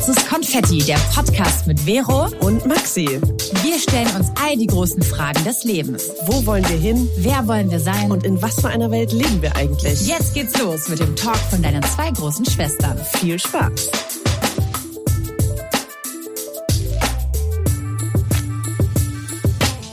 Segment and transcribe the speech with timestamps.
[0.00, 3.20] Schwarzes Konfetti, der Podcast mit Vero und Maxi.
[3.62, 6.10] Wir stellen uns all die großen Fragen des Lebens.
[6.24, 7.06] Wo wollen wir hin?
[7.18, 8.10] Wer wollen wir sein?
[8.10, 10.08] Und in was für einer Welt leben wir eigentlich?
[10.08, 12.96] Jetzt geht's los mit dem Talk von deinen zwei großen Schwestern.
[12.96, 13.90] Viel Spaß!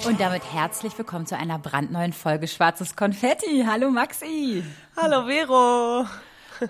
[0.08, 3.66] Und damit herzlich willkommen zu einer brandneuen Folge Schwarzes Konfetti.
[3.68, 4.64] Hallo Maxi.
[4.96, 6.06] Hallo Vero.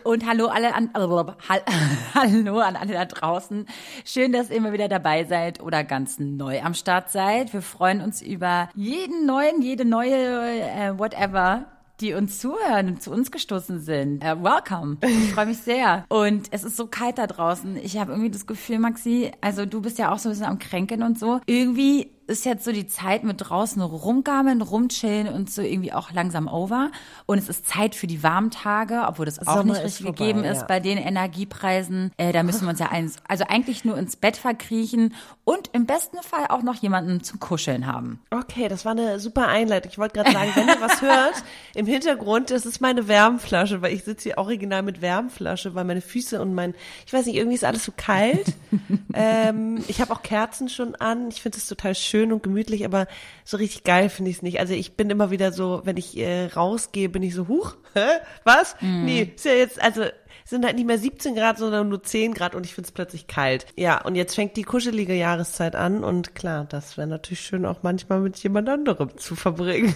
[0.03, 0.89] Und hallo alle an,
[2.13, 3.65] hallo an alle da draußen.
[4.05, 7.53] Schön, dass ihr immer wieder dabei seid oder ganz neu am Start seid.
[7.53, 11.65] Wir freuen uns über jeden neuen, jede neue, äh, whatever,
[11.99, 14.23] die uns zuhören und zu uns gestoßen sind.
[14.23, 14.97] Uh, welcome.
[15.01, 16.05] Ich freue mich sehr.
[16.09, 17.77] Und es ist so kalt da draußen.
[17.77, 20.59] Ich habe irgendwie das Gefühl, Maxi, also du bist ja auch so ein bisschen am
[20.59, 21.39] Kränken und so.
[21.47, 26.47] Irgendwie ist jetzt so die Zeit mit draußen rumgammeln, rumchillen und so irgendwie auch langsam
[26.47, 26.91] over.
[27.25, 30.25] Und es ist Zeit für die warmen Tage, obwohl das auch Sommer nicht richtig vorbei,
[30.25, 30.65] gegeben ist ja.
[30.65, 32.11] bei den Energiepreisen.
[32.17, 35.85] Äh, da müssen wir uns ja eins, also eigentlich nur ins Bett verkriechen und im
[35.85, 38.19] besten Fall auch noch jemanden zum Kuscheln haben.
[38.29, 39.91] Okay, das war eine super Einleitung.
[39.91, 43.93] Ich wollte gerade sagen, wenn ihr was hört im Hintergrund, das ist meine Wärmflasche, weil
[43.93, 47.55] ich sitze hier original mit Wärmflasche, weil meine Füße und mein, ich weiß nicht, irgendwie
[47.55, 48.53] ist alles so kalt.
[49.13, 51.29] ähm, ich habe auch Kerzen schon an.
[51.29, 53.07] Ich finde es total schön schön und gemütlich, aber
[53.43, 54.59] so richtig geil finde ich es nicht.
[54.59, 58.07] Also ich bin immer wieder so, wenn ich äh, rausgehe, bin ich so, huch, hä?
[58.43, 58.75] Was?
[58.81, 59.05] Mm.
[59.05, 60.03] Nee, ist ja jetzt, also
[60.45, 63.27] sind halt nicht mehr 17 Grad, sondern nur 10 Grad und ich finde es plötzlich
[63.27, 63.67] kalt.
[63.75, 67.83] Ja, und jetzt fängt die kuschelige Jahreszeit an und klar, das wäre natürlich schön auch
[67.83, 69.93] manchmal mit jemand anderem zu verbringen.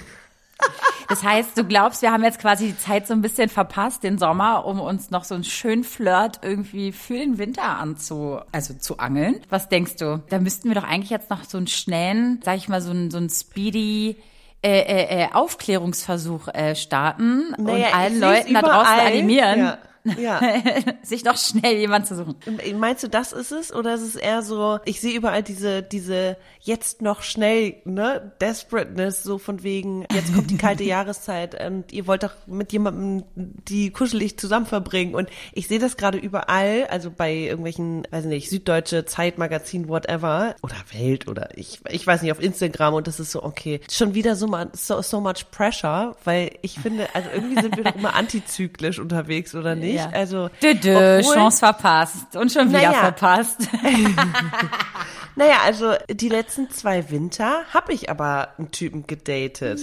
[1.09, 4.17] Das heißt, du glaubst, wir haben jetzt quasi die Zeit so ein bisschen verpasst, den
[4.17, 8.97] Sommer, um uns noch so einen schönen Flirt irgendwie für den Winter anzu, also zu
[8.97, 9.41] angeln.
[9.49, 10.23] Was denkst du?
[10.29, 13.11] Da müssten wir doch eigentlich jetzt noch so einen schnellen, sag ich mal, so einen,
[13.11, 14.17] so einen speedy
[14.63, 19.59] äh, äh, äh Aufklärungsversuch äh, starten naja, und allen Leuten da draußen animieren.
[19.59, 19.77] Ja
[20.17, 20.41] ja.
[21.03, 22.35] sich noch schnell jemand zu suchen.
[22.77, 23.73] Meinst du, das ist es?
[23.73, 29.23] Oder ist es eher so, ich sehe überall diese, diese jetzt noch schnell, ne, Desperateness,
[29.23, 33.91] so von wegen, jetzt kommt die kalte Jahreszeit und ihr wollt doch mit jemandem die
[33.91, 35.15] kuschelig zusammen verbringen.
[35.15, 40.75] Und ich sehe das gerade überall, also bei irgendwelchen, weiß nicht, Süddeutsche Zeitmagazin, whatever, oder
[40.93, 44.35] Welt oder ich, ich weiß nicht, auf Instagram und das ist so, okay, schon wieder
[44.35, 48.99] so, so, so much pressure, weil ich finde, also irgendwie sind wir doch immer antizyklisch
[48.99, 49.90] unterwegs, oder nicht?
[49.91, 50.05] Nicht.
[50.05, 50.09] Ja.
[50.11, 52.93] Also dö, dö, obwohl, Chance verpasst und schon wieder naja.
[52.93, 53.61] verpasst.
[55.35, 59.79] naja, also die letzten zwei Winter habe ich aber einen Typen gedatet.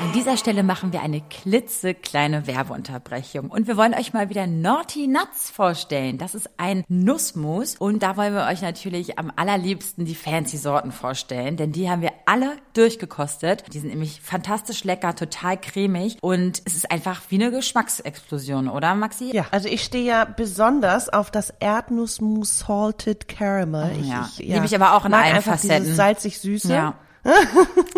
[0.00, 5.06] An dieser Stelle machen wir eine klitzekleine Werbeunterbrechung und wir wollen euch mal wieder Naughty
[5.06, 6.18] Nuts vorstellen.
[6.18, 10.90] Das ist ein Nussmus und da wollen wir euch natürlich am allerliebsten die fancy Sorten
[10.90, 13.64] vorstellen, denn die haben wir alle durchgekostet.
[13.72, 18.94] Die sind nämlich fantastisch lecker, total cremig und es ist einfach wie eine Geschmacksexplosion, oder
[18.94, 19.30] Maxi?
[19.34, 23.92] Ja, also ich stehe ja besonders auf das Erdnussmus Salted Caramel.
[23.98, 24.28] Oh, ja.
[24.32, 24.54] Ich, ja.
[24.54, 25.94] Liebe ich aber auch in allen Facetten.
[25.94, 26.72] salzig-süße.
[26.72, 26.94] Ja.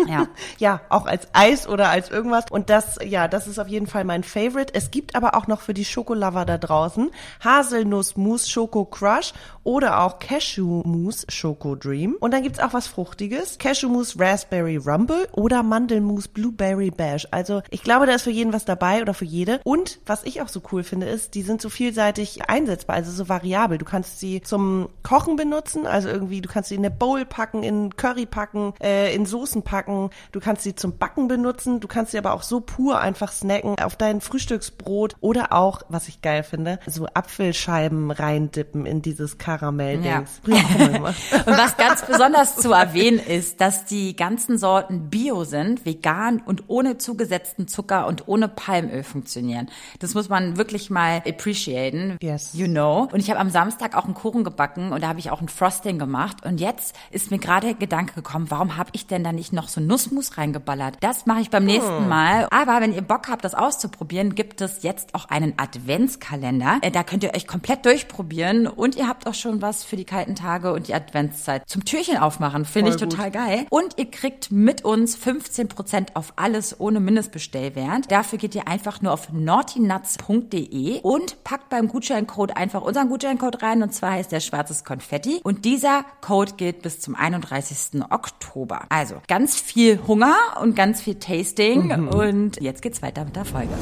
[0.07, 0.27] Ja.
[0.57, 2.45] ja, auch als Eis oder als irgendwas.
[2.49, 4.73] Und das, ja, das ist auf jeden Fall mein Favorite.
[4.73, 7.11] Es gibt aber auch noch für die Schokolover da draußen
[7.43, 12.15] Haselnuss Mousse Schoko Crush oder auch Cashew Mousse Schoko Dream.
[12.19, 13.57] Und dann gibt's auch was Fruchtiges.
[13.57, 17.27] Cashew Mousse Raspberry Rumble oder Mandelmousse Blueberry Bash.
[17.31, 19.59] Also ich glaube, da ist für jeden was dabei oder für jede.
[19.63, 23.29] Und was ich auch so cool finde, ist, die sind so vielseitig einsetzbar, also so
[23.29, 23.77] variabel.
[23.77, 27.63] Du kannst sie zum Kochen benutzen, also irgendwie, du kannst sie in eine Bowl packen,
[27.63, 32.11] in Curry packen, äh, in Soßen packen, du kannst sie zum Backen benutzen, du kannst
[32.11, 36.43] sie aber auch so pur einfach snacken auf dein Frühstücksbrot oder auch, was ich geil
[36.43, 40.41] finde, so Apfelscheiben reindippen in dieses Karamell-Dings.
[40.45, 40.55] Ja.
[41.45, 46.63] und was ganz besonders zu erwähnen ist, dass die ganzen Sorten bio sind, vegan und
[46.67, 49.69] ohne zugesetzten Zucker und ohne Palmöl funktionieren.
[49.99, 52.17] Das muss man wirklich mal appreciaten.
[52.21, 52.53] Yes.
[52.53, 53.07] You know.
[53.11, 55.49] Und ich habe am Samstag auch einen Kuchen gebacken und da habe ich auch ein
[55.49, 56.45] Frosting gemacht.
[56.45, 59.53] Und jetzt ist mir gerade der Gedanke gekommen, warum habe ich ich denn da nicht
[59.53, 60.97] noch so Nussmus reingeballert?
[61.01, 62.09] Das mache ich beim nächsten hm.
[62.09, 62.47] Mal.
[62.51, 66.79] Aber wenn ihr Bock habt, das auszuprobieren, gibt es jetzt auch einen Adventskalender.
[66.81, 70.05] Äh, da könnt ihr euch komplett durchprobieren und ihr habt auch schon was für die
[70.05, 72.65] kalten Tage und die Adventszeit zum Türchen aufmachen.
[72.65, 73.33] Finde ich total gut.
[73.33, 73.65] geil.
[73.69, 78.11] Und ihr kriegt mit uns 15% auf alles ohne Mindestbestellwert.
[78.11, 83.83] Dafür geht ihr einfach nur auf naughtynuts.de und packt beim Gutscheincode einfach unseren Gutscheincode rein
[83.83, 88.01] und zwar heißt der schwarzes Konfetti und dieser Code gilt bis zum 31.
[88.09, 88.85] Oktober.
[88.93, 91.87] Also ganz viel Hunger und ganz viel Tasting.
[91.87, 92.07] Mhm.
[92.09, 93.73] Und jetzt geht's weiter mit der Folge.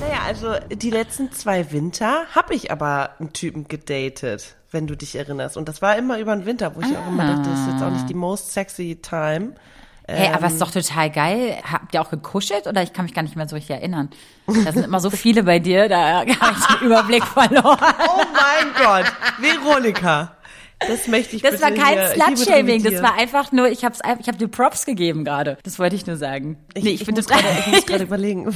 [0.00, 5.14] Naja, also die letzten zwei Winter habe ich aber einen Typen gedatet, wenn du dich
[5.14, 5.56] erinnerst.
[5.56, 7.02] Und das war immer über den Winter, wo ich ah.
[7.02, 9.52] auch immer dachte, das ist jetzt auch nicht die most sexy time.
[10.08, 11.58] Hey, aber ist doch total geil.
[11.62, 14.10] Habt ihr auch gekuschelt oder ich kann mich gar nicht mehr so richtig erinnern?
[14.48, 17.78] Da sind immer so viele bei dir, da habe ich den Überblick verloren.
[18.08, 20.36] Oh mein Gott, Veronika.
[20.88, 24.28] Das möchte ich Das war kein Slut-Shaming, das war einfach nur, ich hab's, ein- ich
[24.28, 25.58] hab dir Props gegeben gerade.
[25.62, 26.56] Das wollte ich nur sagen.
[26.74, 28.54] Ich, nee, ich, bin muss total- gerade, ich muss gerade überlegen.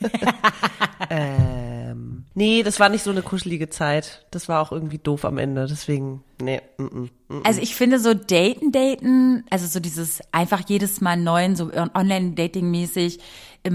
[1.10, 4.26] ähm, nee, das war nicht so eine kuschelige Zeit.
[4.30, 5.66] Das war auch irgendwie doof am Ende.
[5.68, 6.60] Deswegen, nee.
[6.78, 7.40] Mm -mm, mm.
[7.44, 13.18] Also ich finde so daten, daten, also so dieses einfach jedes Mal neuen, so online-dating-mäßig,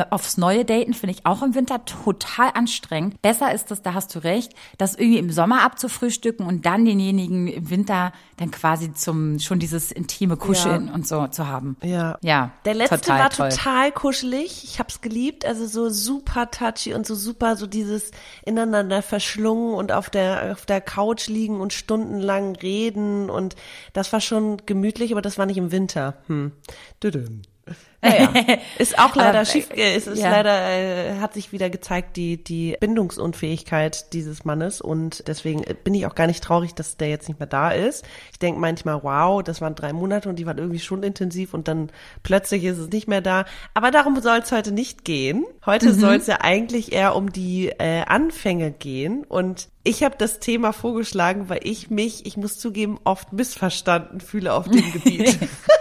[0.09, 3.21] aufs neue Daten finde ich auch im Winter total anstrengend.
[3.21, 7.47] Besser ist es, da hast du recht, das irgendwie im Sommer abzufrühstücken und dann denjenigen
[7.47, 11.75] im Winter dann quasi zum, schon dieses intime Kuscheln und so zu haben.
[11.83, 12.17] Ja.
[12.21, 12.51] Ja.
[12.65, 13.49] Der letzte total war toll.
[13.49, 14.63] total kuschelig.
[14.63, 15.45] Ich hab's geliebt.
[15.45, 18.11] Also so super touchy und so super so dieses
[18.45, 23.55] ineinander verschlungen und auf der auf der Couch liegen und stundenlang reden und
[23.93, 26.15] das war schon gemütlich, aber das war nicht im Winter.
[26.27, 26.51] Hm.
[27.01, 27.41] Düdüm.
[28.01, 28.31] Naja,
[28.77, 30.31] ist auch leider Aber, schief, äh, es ist ja.
[30.31, 35.93] leider, äh, hat sich wieder gezeigt, die, die Bindungsunfähigkeit dieses Mannes und deswegen äh, bin
[35.93, 38.05] ich auch gar nicht traurig, dass der jetzt nicht mehr da ist.
[38.31, 41.67] Ich denke manchmal, wow, das waren drei Monate und die waren irgendwie schon intensiv und
[41.67, 41.91] dann
[42.23, 43.45] plötzlich ist es nicht mehr da.
[43.73, 45.45] Aber darum soll es heute nicht gehen.
[45.65, 50.39] Heute soll es ja eigentlich eher um die äh, Anfänge gehen und ich habe das
[50.39, 55.37] Thema vorgeschlagen, weil ich mich, ich muss zugeben, oft missverstanden fühle auf dem Gebiet.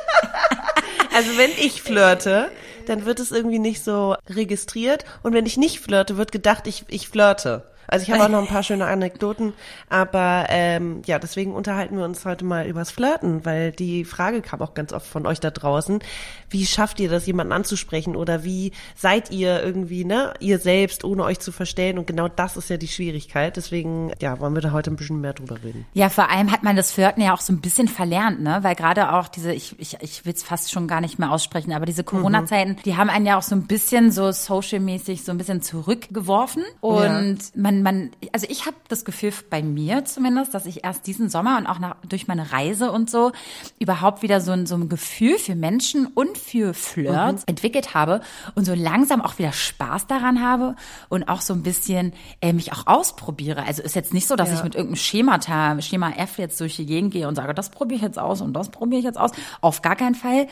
[1.18, 2.48] Also wenn ich flirte,
[2.86, 6.84] dann wird es irgendwie nicht so registriert und wenn ich nicht flirte, wird gedacht, ich,
[6.86, 7.64] ich flirte.
[7.88, 9.54] Also ich habe auch noch ein paar schöne Anekdoten,
[9.88, 14.60] aber ähm, ja, deswegen unterhalten wir uns heute mal übers Flirten, weil die Frage kam
[14.60, 16.00] auch ganz oft von euch da draußen,
[16.50, 21.24] wie schafft ihr das, jemanden anzusprechen oder wie seid ihr irgendwie, ne, ihr selbst, ohne
[21.24, 24.72] euch zu verstellen und genau das ist ja die Schwierigkeit, deswegen, ja, wollen wir da
[24.72, 25.86] heute ein bisschen mehr drüber reden.
[25.94, 28.58] Ja, vor allem hat man das Flirten ja auch so ein bisschen verlernt, ne?
[28.62, 31.72] Weil gerade auch diese, ich, ich, ich will es fast schon gar nicht mehr aussprechen,
[31.72, 35.38] aber diese Corona-Zeiten, die haben einen ja auch so ein bisschen so social-mäßig so ein
[35.38, 36.64] bisschen zurückgeworfen.
[36.80, 41.28] Und man, man, also ich habe das Gefühl bei mir zumindest, dass ich erst diesen
[41.28, 43.32] Sommer und auch nach, durch meine Reise und so
[43.78, 48.20] überhaupt wieder so ein, so ein Gefühl für Menschen und für Flirts entwickelt habe
[48.54, 50.76] und so langsam auch wieder Spaß daran habe
[51.08, 53.64] und auch so ein bisschen äh, mich auch ausprobiere.
[53.66, 54.56] Also ist jetzt nicht so, dass Ja.
[54.56, 57.96] ich mit irgendeinem Schemata, Schema F jetzt durch die Gegend gehe und sage, das probiere
[57.96, 59.30] ich jetzt aus und das probiere ich jetzt aus.
[59.60, 60.46] Auf gar keinen Fall.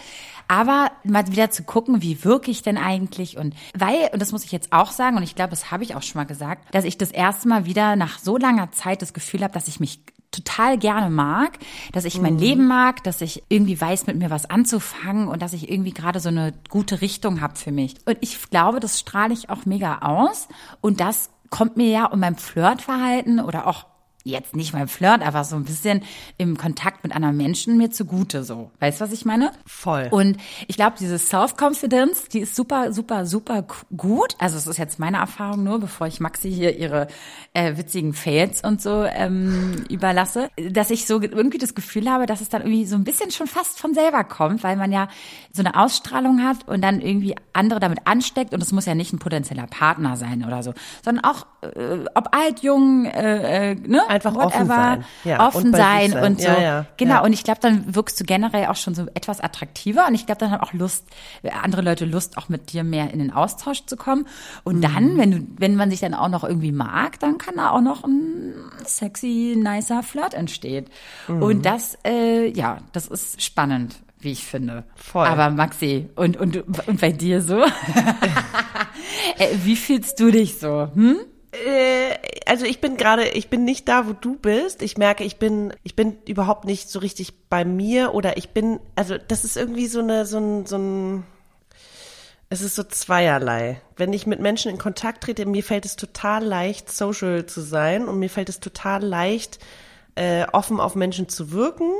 [0.48, 4.44] Aber mal wieder zu gucken, wie wirke ich denn eigentlich und weil, und das muss
[4.44, 6.84] ich jetzt auch sagen, und ich glaube, das habe ich auch schon mal gesagt, dass
[6.84, 10.00] ich das erste Mal wieder nach so langer Zeit das Gefühl habe, dass ich mich
[10.30, 11.58] total gerne mag,
[11.92, 15.52] dass ich mein Leben mag, dass ich irgendwie weiß, mit mir was anzufangen und dass
[15.52, 17.94] ich irgendwie gerade so eine gute Richtung habe für mich.
[18.04, 20.48] Und ich glaube, das strahle ich auch mega aus
[20.80, 23.86] und das kommt mir ja um mein Flirtverhalten oder auch
[24.26, 26.02] jetzt nicht beim Flirt, aber so ein bisschen
[26.36, 28.70] im Kontakt mit anderen Menschen mir zugute so.
[28.80, 29.52] Weißt du, was ich meine?
[29.64, 30.08] Voll.
[30.10, 30.36] Und
[30.66, 33.64] ich glaube, diese Self-Confidence, die ist super, super, super
[33.96, 34.34] gut.
[34.38, 37.06] Also es ist jetzt meine Erfahrung nur, bevor ich Maxi hier ihre
[37.54, 42.40] äh, witzigen Fails und so ähm, überlasse, dass ich so irgendwie das Gefühl habe, dass
[42.40, 45.08] es dann irgendwie so ein bisschen schon fast von selber kommt, weil man ja
[45.52, 49.12] so eine Ausstrahlung hat und dann irgendwie andere damit ansteckt und es muss ja nicht
[49.12, 50.74] ein potenzieller Partner sein oder so,
[51.04, 54.02] sondern auch äh, ob alt, jung, äh, äh, ne?
[54.16, 55.04] Einfach offen sein.
[55.24, 56.48] Ja, offen und sein und so.
[56.48, 57.14] Ja, ja, genau.
[57.14, 57.20] ja.
[57.24, 60.38] Und ich glaube, dann wirkst du generell auch schon so etwas attraktiver und ich glaube,
[60.40, 61.06] dann haben auch Lust,
[61.62, 64.26] andere Leute Lust, auch mit dir mehr in den Austausch zu kommen.
[64.64, 64.80] Und Mhm.
[64.82, 67.80] dann, wenn du, wenn man sich dann auch noch irgendwie mag, dann kann da auch
[67.80, 68.54] noch ein
[68.84, 70.86] sexy, nicer Flirt entstehen.
[71.28, 71.42] Mhm.
[71.42, 74.84] Und das, äh, ja, das ist spannend, wie ich finde.
[74.96, 75.26] Voll.
[75.26, 76.56] Aber Maxi, und, und,
[76.88, 77.62] und bei dir so?
[79.38, 80.88] Äh, wie fühlst du dich so?
[80.94, 81.16] Hm?
[81.64, 84.82] Äh, also ich bin gerade, ich bin nicht da, wo du bist.
[84.82, 88.80] Ich merke, ich bin, ich bin überhaupt nicht so richtig bei mir oder ich bin,
[88.94, 91.24] also das ist irgendwie so eine, so ein, so ein,
[92.48, 93.80] es ist so zweierlei.
[93.96, 98.06] Wenn ich mit Menschen in Kontakt trete, mir fällt es total leicht, social zu sein
[98.06, 99.58] und mir fällt es total leicht,
[100.14, 101.90] äh, offen auf Menschen zu wirken.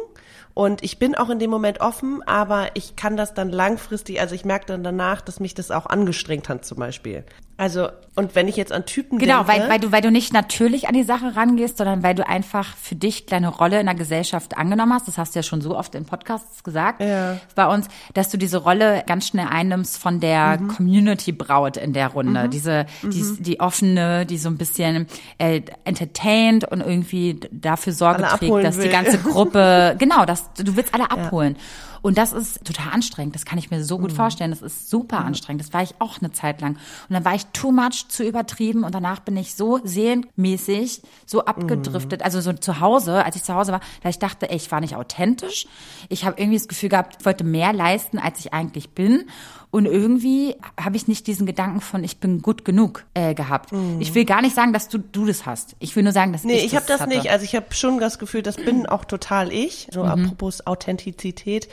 [0.55, 4.35] Und ich bin auch in dem Moment offen, aber ich kann das dann langfristig, also
[4.35, 7.25] ich merke dann danach, dass mich das auch angestrengt hat zum Beispiel.
[7.59, 9.63] Also, und wenn ich jetzt an Typen Genau, denke.
[9.63, 12.77] weil, weil du, weil du nicht natürlich an die Sache rangehst, sondern weil du einfach
[12.77, 15.09] für dich deine Rolle in der Gesellschaft angenommen hast.
[15.09, 17.39] Das hast du ja schon so oft in Podcasts gesagt Ja.
[17.55, 20.69] bei uns, dass du diese Rolle ganz schnell einnimmst von der Mhm.
[20.69, 22.51] Community Braut in der Runde.
[22.51, 25.07] Diese, die, die offene, die so ein bisschen
[25.39, 28.91] äh, entertained und irgendwie dafür Sorge Alle trägt, dass die will.
[28.91, 31.57] ganze Gruppe, genau, dass du willst alle abholen.
[32.03, 33.35] Und das ist total anstrengend.
[33.35, 34.17] Das kann ich mir so gut mhm.
[34.17, 34.51] vorstellen.
[34.51, 35.63] Das ist super anstrengend.
[35.63, 36.73] Das war ich auch eine Zeit lang.
[36.73, 38.85] Und dann war ich too much, zu übertrieben.
[38.85, 42.21] Und danach bin ich so seelenmäßig, so abgedriftet.
[42.21, 42.25] Mhm.
[42.25, 44.81] Also so zu Hause, als ich zu Hause war, da ich dachte, ey, ich war
[44.81, 45.67] nicht authentisch.
[46.09, 49.25] Ich habe irgendwie das Gefühl gehabt, ich wollte mehr leisten, als ich eigentlich bin.
[49.71, 53.73] Und irgendwie habe ich nicht diesen Gedanken von, ich bin gut genug äh, gehabt.
[53.73, 54.01] Mhm.
[54.01, 55.77] Ich will gar nicht sagen, dass du, du das hast.
[55.81, 57.11] Ich will nur sagen, dass nee, ich, ich habe das hatte.
[57.11, 57.31] nicht.
[57.31, 59.89] Also ich habe schon das Gefühl, das bin auch total ich.
[59.93, 60.11] So mhm.
[60.11, 61.69] apropos Authentizität.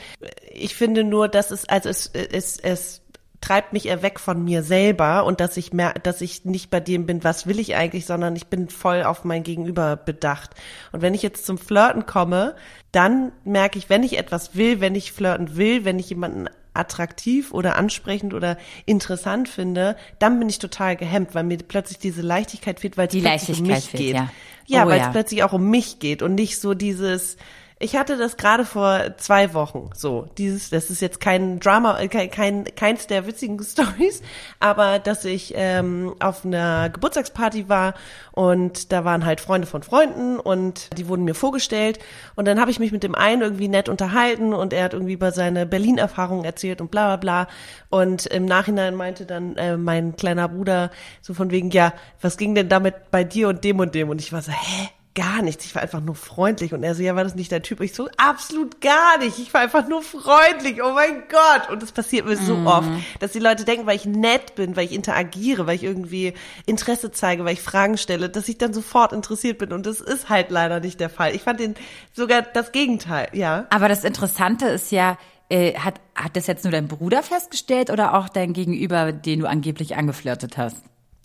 [0.52, 3.00] Ich finde nur, dass es, also es, es, es
[3.44, 6.80] treibt mich eher weg von mir selber und dass ich mer dass ich nicht bei
[6.80, 10.50] dem bin, was will ich eigentlich, sondern ich bin voll auf mein Gegenüber bedacht.
[10.92, 12.54] Und wenn ich jetzt zum Flirten komme,
[12.90, 17.52] dann merke ich, wenn ich etwas will, wenn ich flirten will, wenn ich jemanden attraktiv
[17.52, 22.80] oder ansprechend oder interessant finde, dann bin ich total gehemmt, weil mir plötzlich diese Leichtigkeit
[22.80, 24.14] fehlt, weil es plötzlich um mich fehlt, geht.
[24.14, 24.30] Ja,
[24.66, 25.10] ja oh, weil es ja.
[25.12, 27.36] plötzlich auch um mich geht und nicht so dieses
[27.80, 29.90] ich hatte das gerade vor zwei Wochen.
[29.94, 34.22] So, dieses, das ist jetzt kein Drama, äh, kein, kein keins der witzigen Stories,
[34.60, 37.94] aber dass ich ähm, auf einer Geburtstagsparty war
[38.30, 41.98] und da waren halt Freunde von Freunden und die wurden mir vorgestellt
[42.36, 45.14] und dann habe ich mich mit dem einen irgendwie nett unterhalten und er hat irgendwie
[45.14, 47.48] über seine Berlin-Erfahrungen erzählt und bla bla bla
[47.90, 50.90] und im Nachhinein meinte dann äh, mein kleiner Bruder
[51.20, 54.20] so von wegen, ja, was ging denn damit bei dir und dem und dem und
[54.20, 54.88] ich war so, hä?
[55.14, 55.64] Gar nichts.
[55.64, 56.74] Ich war einfach nur freundlich.
[56.74, 57.80] Und er so, ja, war das nicht der Typ?
[57.80, 59.38] Ich so, absolut gar nicht.
[59.38, 60.82] Ich war einfach nur freundlich.
[60.82, 61.70] Oh mein Gott.
[61.70, 62.66] Und das passiert mir so mm.
[62.66, 62.88] oft,
[63.20, 66.34] dass die Leute denken, weil ich nett bin, weil ich interagiere, weil ich irgendwie
[66.66, 69.72] Interesse zeige, weil ich Fragen stelle, dass ich dann sofort interessiert bin.
[69.72, 71.34] Und das ist halt leider nicht der Fall.
[71.34, 71.74] Ich fand den
[72.12, 73.66] sogar das Gegenteil, ja.
[73.70, 75.16] Aber das Interessante ist ja,
[75.48, 79.46] äh, hat, hat das jetzt nur dein Bruder festgestellt oder auch dein Gegenüber, den du
[79.46, 80.82] angeblich angeflirtet hast?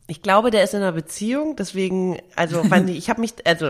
[0.09, 3.67] Ich glaube, der ist in einer Beziehung, deswegen, also, ich, ich habe mich, also,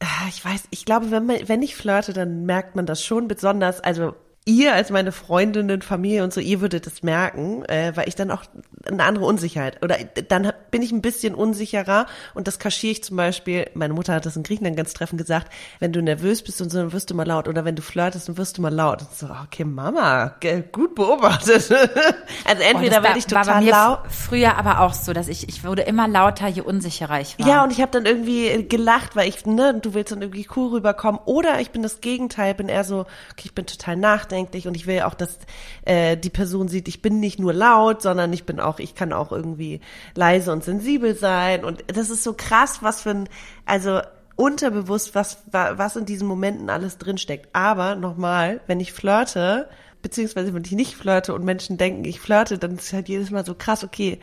[0.00, 3.28] ah, ich weiß, ich glaube, wenn man, wenn ich flirte, dann merkt man das schon
[3.28, 4.14] besonders, also
[4.50, 8.30] ihr als meine Freundinnen, Familie und so, ihr würdet es merken, äh, weil ich dann
[8.30, 8.42] auch
[8.86, 9.96] eine andere Unsicherheit oder
[10.28, 13.70] dann bin ich ein bisschen unsicherer und das kaschiere ich zum Beispiel.
[13.74, 16.78] Meine Mutter hat das in Griechenland ganz treffend gesagt: Wenn du nervös bist und so,
[16.78, 19.02] dann wirst du mal laut oder wenn du flirtest, dann wirst du mal laut.
[19.02, 20.34] Und so, okay, Mama,
[20.72, 21.70] gut beobachtet.
[22.44, 24.00] also entweder oh, werde ich total war bei mir laut.
[24.08, 27.46] Früher aber auch so, dass ich ich wurde immer lauter, je unsicherer ich war.
[27.46, 30.70] Ja, und ich habe dann irgendwie gelacht, weil ich ne, du willst dann irgendwie cool
[30.70, 33.00] rüberkommen oder ich bin das Gegenteil, bin eher so,
[33.32, 35.38] okay, ich bin total nachdenklich nachdenklich und ich will auch, dass
[35.84, 39.12] äh, die Person sieht, ich bin nicht nur laut, sondern ich bin auch, ich kann
[39.12, 39.80] auch irgendwie
[40.14, 43.28] leise und sensibel sein und das ist so krass, was für ein,
[43.66, 44.00] also
[44.36, 47.50] unterbewusst, was, was in diesen Momenten alles drinsteckt.
[47.52, 49.68] Aber nochmal, wenn ich flirte,
[50.00, 53.44] beziehungsweise wenn ich nicht flirte und Menschen denken, ich flirte, dann ist halt jedes Mal
[53.44, 54.18] so krass, okay,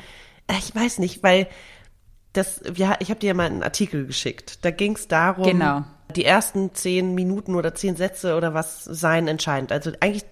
[0.48, 1.48] äh, ich weiß nicht, weil
[2.34, 4.66] das, ja, ich habe dir ja mal einen Artikel geschickt.
[4.66, 5.84] Da ging es darum, genau
[6.18, 9.72] die ersten zehn Minuten oder zehn Sätze oder was seien entscheidend.
[9.72, 10.26] Also eigentlich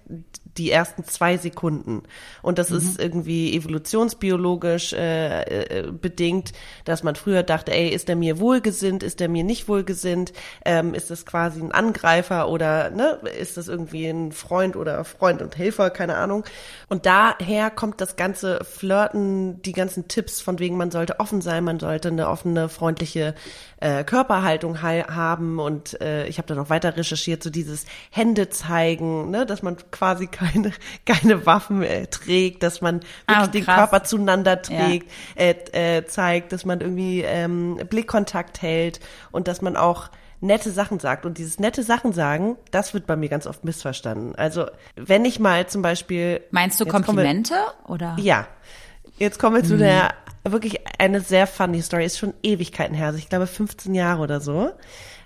[0.58, 2.02] die ersten zwei Sekunden.
[2.42, 2.76] Und das mhm.
[2.76, 6.52] ist irgendwie evolutionsbiologisch äh, äh, bedingt,
[6.84, 10.32] dass man früher dachte, ey, ist der mir wohlgesinnt, ist der mir nicht wohlgesinnt,
[10.64, 15.42] ähm, ist das quasi ein Angreifer oder ne, ist das irgendwie ein Freund oder Freund
[15.42, 16.44] und Helfer, keine Ahnung.
[16.88, 21.64] Und daher kommt das ganze Flirten, die ganzen Tipps von wegen, man sollte offen sein,
[21.64, 23.34] man sollte eine offene, freundliche
[23.80, 29.30] äh, Körperhaltung haben und äh, ich habe dann noch weiter recherchiert, so dieses Hände zeigen,
[29.30, 30.72] ne, dass man quasi keine,
[31.04, 35.42] keine Waffen äh, trägt, dass man wirklich ah, den Körper zueinander trägt, ja.
[35.44, 39.00] äh, äh, zeigt, dass man irgendwie ähm, Blickkontakt hält
[39.30, 40.10] und dass man auch
[40.40, 41.26] nette Sachen sagt.
[41.26, 44.34] Und dieses nette Sachen sagen, das wird bei mir ganz oft missverstanden.
[44.36, 46.42] Also wenn ich mal zum Beispiel.
[46.50, 48.16] Meinst du Komplimente wir, oder?
[48.18, 48.46] Ja.
[49.18, 49.78] Jetzt kommen wir zu mhm.
[49.78, 52.04] der wirklich eine sehr funny Story.
[52.04, 54.72] Ist schon Ewigkeiten her, also ich glaube 15 Jahre oder so.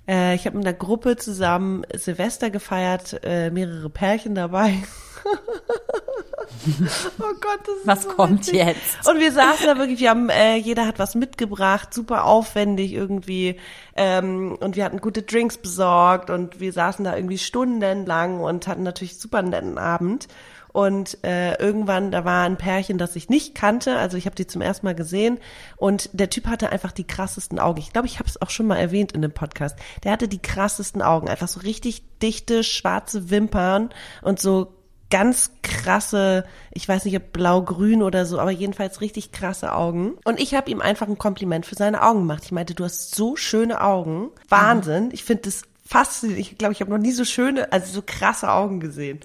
[0.09, 4.75] Äh, ich habe mit einer Gruppe zusammen Silvester gefeiert, äh, mehrere Pärchen dabei.
[7.19, 8.55] oh Gott, das ist Was so kommt witzig.
[8.55, 9.09] jetzt?
[9.09, 13.59] Und wir saßen da wirklich, wir haben, äh, jeder hat was mitgebracht, super aufwendig irgendwie.
[13.97, 18.83] Ähm, und wir hatten gute Drinks besorgt und wir saßen da irgendwie stundenlang und hatten
[18.83, 20.29] natürlich super netten Abend.
[20.73, 23.97] Und äh, irgendwann, da war ein Pärchen, das ich nicht kannte.
[23.97, 25.39] Also ich habe die zum ersten Mal gesehen.
[25.77, 27.81] Und der Typ hatte einfach die krassesten Augen.
[27.81, 29.77] Ich glaube, ich habe es auch schon mal erwähnt in dem Podcast.
[30.05, 31.29] Der hatte die krassesten Augen.
[31.29, 33.91] Einfach so richtig dichte, schwarze Wimpern
[34.23, 34.80] und so
[35.11, 40.14] ganz krasse, ich weiß nicht, ob blau-grün oder so, aber jedenfalls richtig krasse Augen.
[40.25, 42.45] Und ich habe ihm einfach ein Kompliment für seine Augen gemacht.
[42.45, 44.31] Ich meinte, du hast so schöne Augen.
[44.49, 45.07] Wahnsinn.
[45.07, 45.11] Mhm.
[45.12, 46.40] Ich finde das faszinierend.
[46.40, 49.21] Ich glaube, ich habe noch nie so schöne, also so krasse Augen gesehen.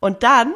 [0.00, 0.54] Und dann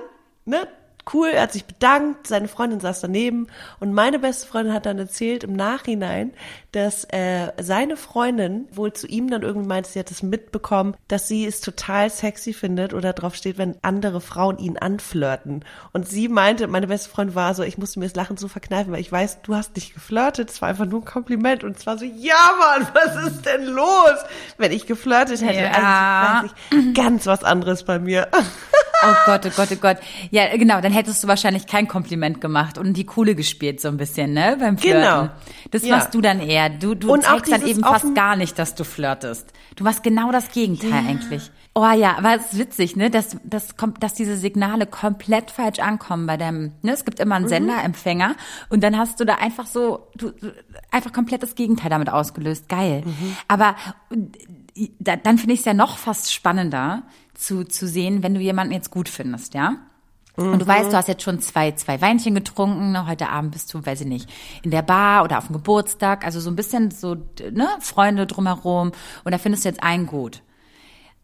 [0.48, 0.66] ne,
[1.12, 3.46] cool, er hat sich bedankt, seine Freundin saß daneben
[3.80, 6.32] und meine beste Freundin hat dann erzählt im Nachhinein,
[6.72, 11.26] dass äh, seine Freundin wohl zu ihm dann irgendwie meinte, sie hat es mitbekommen, dass
[11.26, 15.64] sie es total sexy findet oder drauf steht, wenn andere Frauen ihn anflirten.
[15.92, 18.92] Und sie meinte, meine beste Freundin war so, ich musste mir das Lachen so verkneifen,
[18.92, 21.86] weil ich weiß, du hast nicht geflirtet, es war einfach nur ein Kompliment und es
[21.86, 24.18] war so, ja Mann, was ist denn los?
[24.58, 26.42] Wenn ich geflirtet hätte, ja.
[26.42, 28.28] also, ganz was anderes bei mir.
[29.00, 29.98] Oh Gott, oh Gott, oh Gott.
[30.32, 33.96] Ja, genau, dann hättest du wahrscheinlich kein Kompliment gemacht und die Coole gespielt so ein
[33.96, 35.02] bisschen, ne, beim Flirten.
[35.02, 35.30] Genau.
[35.70, 35.96] Das ja.
[35.96, 36.68] machst du dann eher.
[36.68, 39.52] Du, du und zeigst dann eben fast gar nicht, dass du flirtest.
[39.76, 40.98] Du machst genau das Gegenteil ja.
[40.98, 41.50] eigentlich.
[41.74, 45.78] Oh ja, aber es ist witzig, ne, dass, dass, kommt, dass diese Signale komplett falsch
[45.78, 47.50] ankommen bei deinem, ne, es gibt immer einen mhm.
[47.50, 48.34] Sender, Empfänger
[48.68, 50.32] und dann hast du da einfach so, du,
[50.90, 52.68] einfach komplett das Gegenteil damit ausgelöst.
[52.68, 53.02] Geil.
[53.04, 53.36] Mhm.
[53.46, 53.76] Aber
[54.98, 58.72] da, dann finde ich es ja noch fast spannender, zu, zu sehen, wenn du jemanden
[58.72, 59.76] jetzt gut findest, ja?
[60.38, 60.68] Und du mhm.
[60.68, 62.92] weißt, du hast jetzt schon zwei, zwei Weinchen getrunken.
[62.92, 63.06] Ne?
[63.06, 64.30] Heute Abend bist du, weiß ich nicht,
[64.62, 66.24] in der Bar oder auf dem Geburtstag.
[66.24, 68.92] Also so ein bisschen so, ne, Freunde drumherum.
[69.24, 70.42] Und da findest du jetzt einen gut.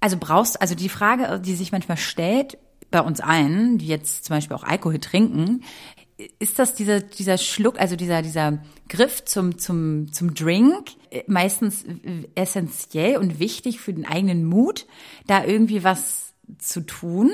[0.01, 2.59] Also brauchst, also die Frage, die sich manchmal stellt,
[2.91, 5.63] bei uns allen, die jetzt zum Beispiel auch Alkohol trinken,
[6.39, 10.91] ist das dieser, dieser Schluck, also dieser, dieser Griff zum, zum, zum Drink
[11.27, 11.85] meistens
[12.35, 14.87] essentiell und wichtig für den eigenen Mut,
[15.27, 16.24] da irgendwie was
[16.59, 17.31] zu tun?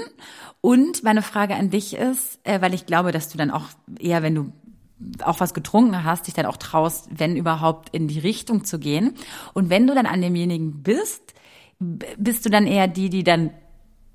[0.60, 3.66] Und meine Frage an dich ist, äh, weil ich glaube, dass du dann auch
[3.98, 4.52] eher, wenn du
[5.24, 9.14] auch was getrunken hast, dich dann auch traust, wenn überhaupt in die Richtung zu gehen.
[9.54, 11.34] Und wenn du dann an demjenigen bist,
[11.78, 13.50] bist du dann eher die, die dann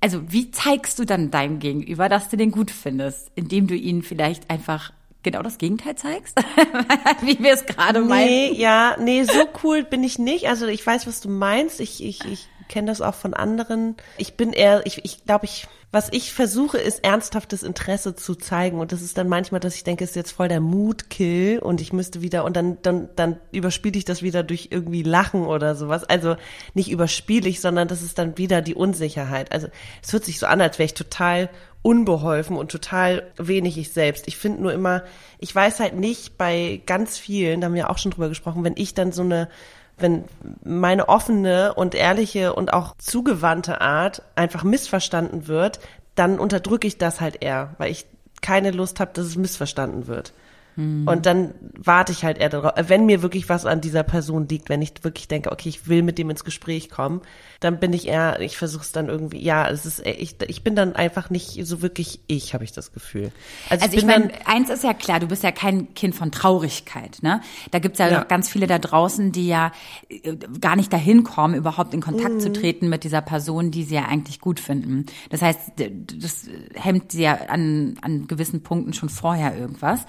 [0.00, 4.02] also wie zeigst du dann deinem Gegenüber, dass du den gut findest, indem du ihn
[4.02, 6.38] vielleicht einfach genau das Gegenteil zeigst,
[7.22, 8.26] wie wir es gerade nee, meinen?
[8.26, 10.48] Nee, ja, nee, so cool bin ich nicht.
[10.48, 11.80] Also ich weiß, was du meinst.
[11.80, 13.96] Ich, ich, ich kenne das auch von anderen.
[14.18, 18.80] Ich bin eher, ich, ich glaube, ich, was ich versuche, ist ernsthaftes Interesse zu zeigen.
[18.80, 21.80] Und das ist dann manchmal, dass ich denke, es ist jetzt voll der Mutkill und
[21.80, 25.74] ich müsste wieder, und dann, dann, dann überspiele ich das wieder durch irgendwie Lachen oder
[25.74, 26.04] sowas.
[26.04, 26.36] Also
[26.74, 29.52] nicht überspiele ich, sondern das ist dann wieder die Unsicherheit.
[29.52, 29.68] Also
[30.02, 31.48] es hört sich so an, als wäre ich total
[31.86, 34.26] unbeholfen und total wenig ich selbst.
[34.26, 35.04] Ich finde nur immer,
[35.38, 38.74] ich weiß halt nicht bei ganz vielen, da haben wir auch schon drüber gesprochen, wenn
[38.76, 39.48] ich dann so eine
[39.98, 40.24] wenn
[40.64, 45.80] meine offene und ehrliche und auch zugewandte Art einfach missverstanden wird,
[46.14, 48.06] dann unterdrücke ich das halt eher, weil ich
[48.42, 50.32] keine Lust habe, dass es missverstanden wird.
[50.76, 51.08] Hm.
[51.08, 54.68] Und dann warte ich halt eher darauf, wenn mir wirklich was an dieser Person liegt,
[54.68, 57.22] wenn ich wirklich denke, okay, ich will mit dem ins Gespräch kommen,
[57.60, 60.76] dann bin ich eher, ich versuche es dann irgendwie, ja, es ist, ich, ich bin
[60.76, 63.32] dann einfach nicht so wirklich ich, habe ich das Gefühl.
[63.70, 66.30] Also, also ich, ich meine, eins ist ja klar, du bist ja kein Kind von
[66.30, 67.40] Traurigkeit, ne?
[67.70, 68.24] Da gibt's ja, ja.
[68.24, 69.72] ganz viele da draußen, die ja
[70.10, 72.40] äh, gar nicht dahin kommen, überhaupt in Kontakt mhm.
[72.40, 75.06] zu treten mit dieser Person, die sie ja eigentlich gut finden.
[75.30, 80.04] Das heißt, das hemmt sie ja an, an gewissen Punkten schon vorher irgendwas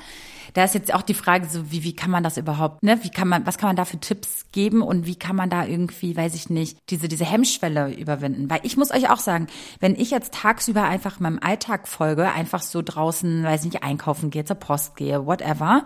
[0.53, 3.03] da ist jetzt auch die Frage so, wie, wie kann man das überhaupt, ne?
[3.03, 5.65] Wie kann man, was kann man da für Tipps geben und wie kann man da
[5.65, 8.49] irgendwie, weiß ich nicht, diese, diese Hemmschwelle überwinden?
[8.49, 9.47] Weil ich muss euch auch sagen,
[9.79, 14.29] wenn ich jetzt tagsüber einfach meinem Alltag folge, einfach so draußen, weiß ich nicht, einkaufen
[14.29, 15.85] gehe, zur Post gehe, whatever,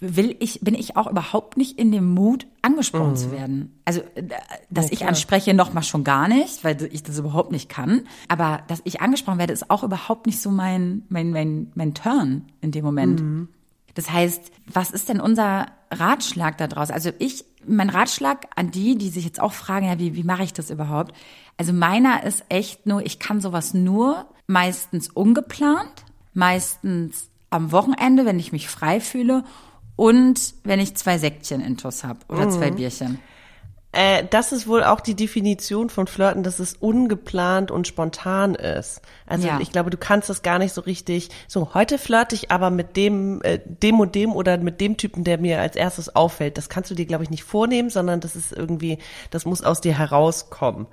[0.00, 3.16] will ich, bin ich auch überhaupt nicht in dem Mut, angesprochen mhm.
[3.16, 3.80] zu werden.
[3.84, 4.24] Also, äh,
[4.70, 8.06] dass ja, ich anspreche, noch mal schon gar nicht, weil ich das überhaupt nicht kann.
[8.28, 12.46] Aber dass ich angesprochen werde, ist auch überhaupt nicht so mein, mein, mein, mein Turn
[12.60, 13.20] in dem Moment.
[13.20, 13.48] Mhm.
[13.94, 16.90] Das heißt, was ist denn unser Ratschlag da draus?
[16.90, 20.44] Also ich, mein Ratschlag an die, die sich jetzt auch fragen, ja, wie, wie mache
[20.44, 21.12] ich das überhaupt?
[21.56, 28.38] Also meiner ist echt nur, ich kann sowas nur meistens ungeplant, meistens am Wochenende, wenn
[28.38, 29.44] ich mich frei fühle
[29.96, 32.50] und wenn ich zwei Säckchen intus habe oder mhm.
[32.50, 33.18] zwei Bierchen.
[33.90, 39.00] Äh, das ist wohl auch die Definition von Flirten, dass es ungeplant und spontan ist.
[39.26, 39.60] Also ja.
[39.60, 41.30] ich glaube, du kannst das gar nicht so richtig.
[41.46, 45.24] So, heute flirte ich aber mit dem, äh, dem und dem oder mit dem Typen,
[45.24, 46.58] der mir als erstes auffällt.
[46.58, 48.98] Das kannst du dir, glaube ich, nicht vornehmen, sondern das ist irgendwie,
[49.30, 50.86] das muss aus dir herauskommen.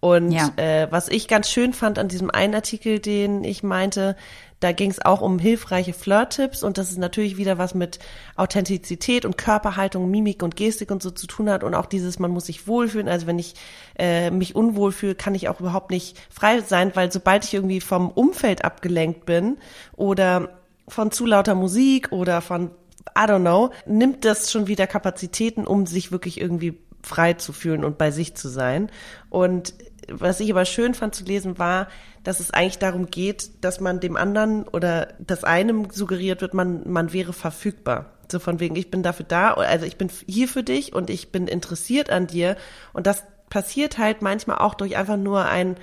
[0.00, 0.50] Und ja.
[0.56, 4.16] äh, was ich ganz schön fand an diesem einen Artikel, den ich meinte,
[4.60, 7.98] da ging es auch um hilfreiche Flirt-Tipps und das ist natürlich wieder was mit
[8.36, 12.30] Authentizität und Körperhaltung, Mimik und Gestik und so zu tun hat und auch dieses, man
[12.30, 13.08] muss sich wohlfühlen.
[13.08, 13.54] Also wenn ich
[13.98, 17.80] äh, mich unwohl fühle, kann ich auch überhaupt nicht frei sein, weil sobald ich irgendwie
[17.80, 19.56] vom Umfeld abgelenkt bin
[19.96, 20.50] oder
[20.88, 22.70] von zu lauter Musik oder von
[23.16, 27.82] I don't know, nimmt das schon wieder Kapazitäten, um sich wirklich irgendwie frei zu fühlen
[27.82, 28.90] und bei sich zu sein.
[29.30, 29.74] Und
[30.10, 31.88] was ich aber schön fand zu lesen, war,
[32.22, 36.88] dass es eigentlich darum geht, dass man dem anderen oder das einem suggeriert wird, man,
[36.90, 38.12] man wäre verfügbar.
[38.30, 41.32] So von wegen, ich bin dafür da, also ich bin hier für dich und ich
[41.32, 42.56] bin interessiert an dir.
[42.92, 45.76] Und das passiert halt manchmal auch durch einfach nur ein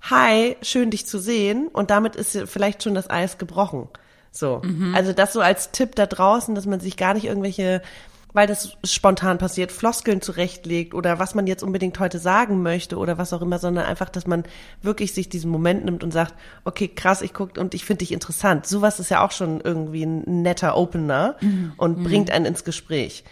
[0.00, 3.88] hi, schön dich zu sehen und damit ist vielleicht schon das Eis gebrochen.
[4.32, 4.60] So.
[4.64, 4.94] Mhm.
[4.94, 7.82] Also das so als Tipp da draußen, dass man sich gar nicht irgendwelche
[8.32, 13.18] weil das spontan passiert, Floskeln zurechtlegt oder was man jetzt unbedingt heute sagen möchte oder
[13.18, 14.44] was auch immer, sondern einfach, dass man
[14.80, 18.12] wirklich sich diesen Moment nimmt und sagt, okay, krass, ich guck und ich finde dich
[18.12, 18.66] interessant.
[18.66, 21.72] Sowas ist ja auch schon irgendwie ein netter Opener mhm.
[21.76, 22.04] und mhm.
[22.04, 23.24] bringt einen ins Gespräch.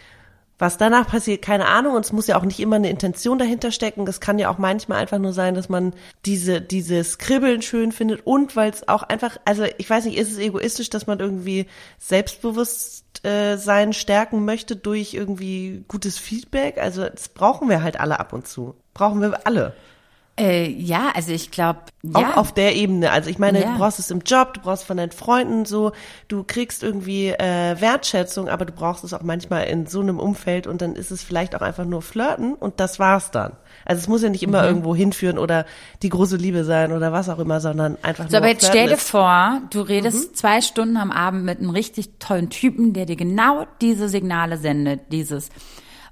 [0.60, 1.94] Was danach passiert, keine Ahnung.
[1.94, 4.04] Und es muss ja auch nicht immer eine Intention dahinter stecken.
[4.04, 5.94] Das kann ja auch manchmal einfach nur sein, dass man
[6.26, 10.30] diese, dieses Kribbeln schön findet und weil es auch einfach, also ich weiß nicht, ist
[10.30, 11.64] es egoistisch, dass man irgendwie
[11.98, 16.76] Selbstbewusstsein stärken möchte durch irgendwie gutes Feedback?
[16.76, 18.74] Also das brauchen wir halt alle ab und zu.
[18.92, 19.74] Brauchen wir alle.
[20.40, 22.14] Äh, ja, also ich glaube, ja.
[22.14, 23.10] Auch auf der Ebene.
[23.10, 23.72] Also ich meine, ja.
[23.72, 25.92] du brauchst es im Job, du brauchst von deinen Freunden so,
[26.28, 30.66] du kriegst irgendwie äh, Wertschätzung, aber du brauchst es auch manchmal in so einem Umfeld
[30.66, 33.52] und dann ist es vielleicht auch einfach nur Flirten und das war's dann.
[33.84, 34.68] Also es muss ja nicht immer mhm.
[34.68, 35.66] irgendwo hinführen oder
[36.02, 38.30] die große Liebe sein oder was auch immer, sondern einfach so, nur.
[38.30, 40.34] So, aber jetzt stell dir vor, du redest mhm.
[40.34, 45.12] zwei Stunden am Abend mit einem richtig tollen Typen, der dir genau diese Signale sendet,
[45.12, 45.50] dieses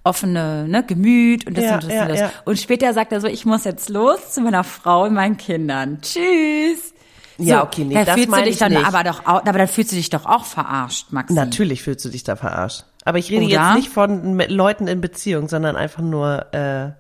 [0.09, 2.21] offene ne, Gemüt und das ja, und das ja, und das.
[2.21, 2.33] Ja.
[2.45, 6.01] Und später sagt er so, ich muss jetzt los zu meiner Frau und meinen Kindern.
[6.01, 6.95] Tschüss.
[7.37, 8.85] So, ja, okay, nee, das fühlst du dich dann nicht.
[8.85, 11.35] aber doch auch, aber dann fühlst du dich doch auch verarscht, Maxi.
[11.35, 12.85] Natürlich fühlst du dich da verarscht.
[13.05, 13.53] Aber ich rede Oder?
[13.53, 16.91] jetzt nicht von mit Leuten in Beziehung, sondern einfach nur, äh,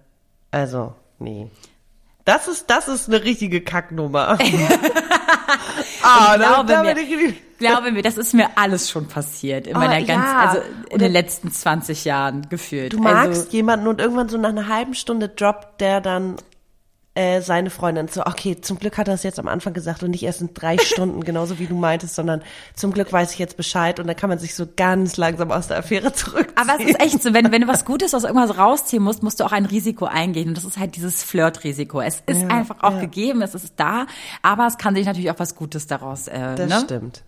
[0.52, 1.50] also, nee.
[2.24, 4.28] Das ist, das ist eine richtige Kacknummer.
[4.38, 6.94] ah, ich glaube, da, da mir,
[7.58, 10.38] glaube mir, das ist mir alles schon passiert in oh, meiner ganz, ja.
[10.38, 12.92] also in Oder den letzten 20 Jahren gefühlt.
[12.92, 16.36] Du magst also, jemanden und irgendwann so nach einer halben Stunde droppt der dann
[17.18, 20.12] äh, seine Freundin so, okay, zum Glück hat er es jetzt am Anfang gesagt und
[20.12, 22.42] nicht erst in drei Stunden, genauso wie du meintest, sondern
[22.76, 25.66] zum Glück weiß ich jetzt Bescheid und dann kann man sich so ganz langsam aus
[25.66, 26.56] der Affäre zurückziehen.
[26.56, 29.40] Aber es ist echt so, wenn, wenn du was Gutes aus irgendwas rausziehen musst, musst
[29.40, 32.00] du auch ein Risiko eingehen und das ist halt dieses Flirt-Risiko.
[32.00, 33.00] Es ist ja, einfach auch ja.
[33.00, 34.06] gegeben, es ist da,
[34.42, 36.80] aber es kann sich natürlich auch was Gutes daraus äh, Das ne?
[36.84, 37.24] stimmt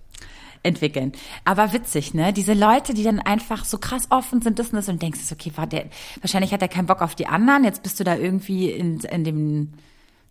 [0.63, 1.13] entwickeln.
[1.45, 2.33] Aber witzig, ne?
[2.33, 5.53] Diese Leute, die dann einfach so krass offen sind, das und das und denkst, okay,
[5.57, 5.87] war der,
[6.21, 9.25] wahrscheinlich hat er keinen Bock auf die anderen, jetzt bist du da irgendwie in, in
[9.25, 9.73] dem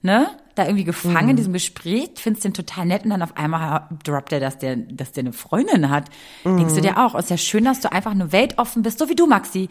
[0.01, 1.29] ne, da irgendwie gefangen mhm.
[1.31, 4.75] in diesem Gespräch, findest den total nett und dann auf einmal droppt er, dass der,
[4.75, 6.09] dass der eine Freundin hat.
[6.43, 6.57] Mhm.
[6.57, 9.15] Denkst du dir auch, ist ja schön, dass du einfach nur weltoffen bist, so wie
[9.15, 9.69] du, Maxi.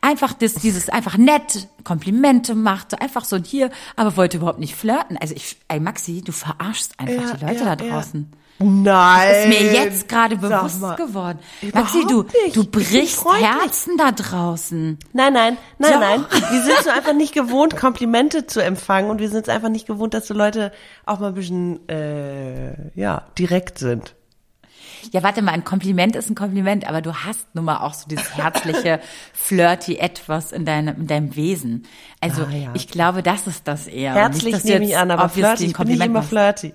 [0.00, 4.74] Einfach das, dieses einfach nett, Komplimente macht, einfach so und hier, aber wollte überhaupt nicht
[4.74, 5.16] flirten.
[5.16, 8.28] Also ich, ey Maxi, du verarschst einfach ja, die Leute ja, da draußen.
[8.30, 8.39] Ja.
[8.62, 9.28] Nein.
[9.28, 11.38] Das ist mir jetzt gerade bewusst geworden.
[11.72, 14.98] Maxi, du, du brichst Herzen da draußen.
[15.14, 16.00] Nein, nein, nein, Doch.
[16.00, 16.26] nein.
[16.50, 19.86] Wir sind so einfach nicht gewohnt, Komplimente zu empfangen und wir sind es einfach nicht
[19.86, 20.72] gewohnt, dass so Leute
[21.06, 24.14] auch mal ein bisschen, äh, ja, direkt sind.
[25.12, 28.08] Ja, warte mal, ein Kompliment ist ein Kompliment, aber du hast nun mal auch so
[28.08, 29.00] dieses herzliche,
[29.32, 31.86] flirty etwas in deinem, in deinem Wesen.
[32.20, 32.70] Also, ah, ja.
[32.74, 34.12] ich glaube, das ist das eher.
[34.14, 36.74] Herzlich nicht, nehme ich an, aber flirty, ich bin nicht immer flirty.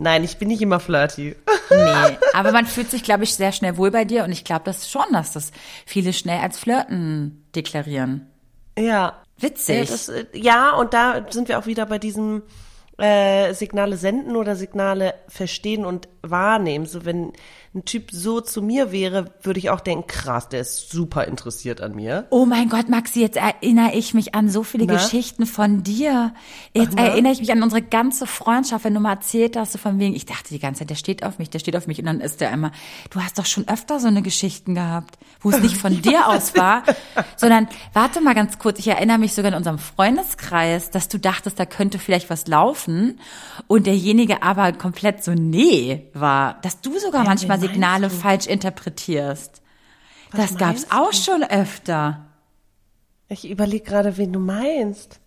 [0.00, 1.36] Nein, ich bin nicht immer flirty.
[1.70, 4.62] Nee, aber man fühlt sich, glaube ich, sehr schnell wohl bei dir und ich glaube
[4.64, 5.52] das schon, dass das
[5.84, 8.26] viele schnell als Flirten deklarieren.
[8.78, 9.20] Ja.
[9.38, 9.76] Witzig.
[9.76, 12.42] Ja, das, äh, ja, und da sind wir auch wieder bei diesem
[12.96, 16.86] äh, Signale senden oder Signale verstehen und wahrnehmen.
[16.86, 17.32] So wenn
[17.72, 21.80] ein Typ so zu mir wäre, würde ich auch denken, krass, der ist super interessiert
[21.80, 22.26] an mir.
[22.30, 24.94] Oh mein Gott, Maxi, jetzt erinnere ich mich an so viele Na?
[24.94, 26.34] Geschichten von dir.
[26.74, 29.78] Jetzt Ach, erinnere ich mich an unsere ganze Freundschaft, wenn du mal erzählt hast, so
[29.78, 32.00] von wegen, ich dachte die ganze Zeit, der steht auf mich, der steht auf mich.
[32.00, 32.72] Und dann ist der immer,
[33.10, 36.56] du hast doch schon öfter so eine Geschichten gehabt, wo es nicht von dir aus
[36.56, 36.82] war,
[37.36, 41.60] sondern, warte mal ganz kurz, ich erinnere mich sogar in unserem Freundeskreis, dass du dachtest,
[41.60, 43.20] da könnte vielleicht was laufen
[43.68, 49.62] und derjenige aber komplett so, nee, war, dass du sogar ja, manchmal Signale falsch interpretierst.
[50.32, 52.26] Was das gab's auch schon öfter.
[53.28, 55.20] Ich überlege gerade, wen du meinst.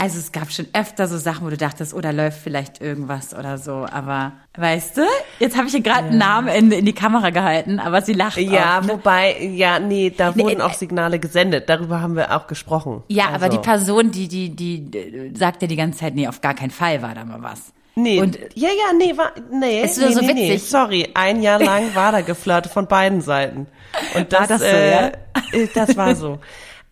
[0.00, 3.34] Also es gab schon öfter so Sachen, wo du dachtest, oh, da läuft vielleicht irgendwas
[3.34, 3.84] oder so.
[3.90, 5.02] Aber weißt du,
[5.40, 6.08] jetzt habe ich hier gerade ja.
[6.10, 8.36] einen Namen in, in, die Kamera gehalten, aber sie lacht.
[8.36, 8.92] Ja, auch, ne?
[8.92, 11.68] wobei, ja, nee, da nee, wurden auch Signale gesendet.
[11.68, 13.02] Darüber haben wir auch gesprochen.
[13.08, 13.34] Ja, also.
[13.34, 16.70] aber die Person, die, die, die sagt ja die ganze Zeit, nee, auf gar keinen
[16.70, 17.72] Fall war da mal was.
[17.98, 20.48] Nee, und ja, ja, nee, war, nee, ist nee, so nee, witzig.
[20.50, 23.66] nee, sorry, ein Jahr lang war da geflirtet von beiden Seiten.
[24.14, 25.06] Und das, war das, so, äh, ja?
[25.52, 26.38] Äh, das war so.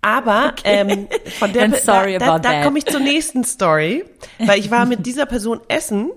[0.03, 0.81] Aber okay.
[0.81, 4.05] ähm, von der sorry da, da, da komme ich zur nächsten Story,
[4.41, 6.11] weil ich war mit dieser Person essen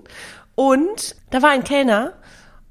[0.56, 2.14] und da war ein Kellner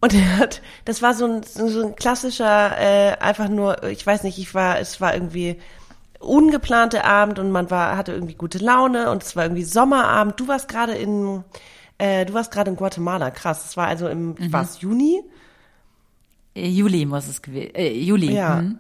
[0.02, 4.24] und er hat, das war so ein, so ein klassischer, äh, einfach nur, ich weiß
[4.24, 5.58] nicht, ich war, es war irgendwie
[6.20, 10.38] ungeplante Abend und man war, hatte irgendwie gute Laune und es war irgendwie Sommerabend.
[10.38, 11.46] Du warst gerade in
[12.00, 13.64] äh, du warst gerade in Guatemala, krass.
[13.64, 14.52] Das war also im, mhm.
[14.52, 15.22] was, Juni?
[16.56, 18.34] Äh, Juli muss es gewesen, äh, Juli.
[18.34, 18.62] Ja.
[18.62, 18.80] Mhm.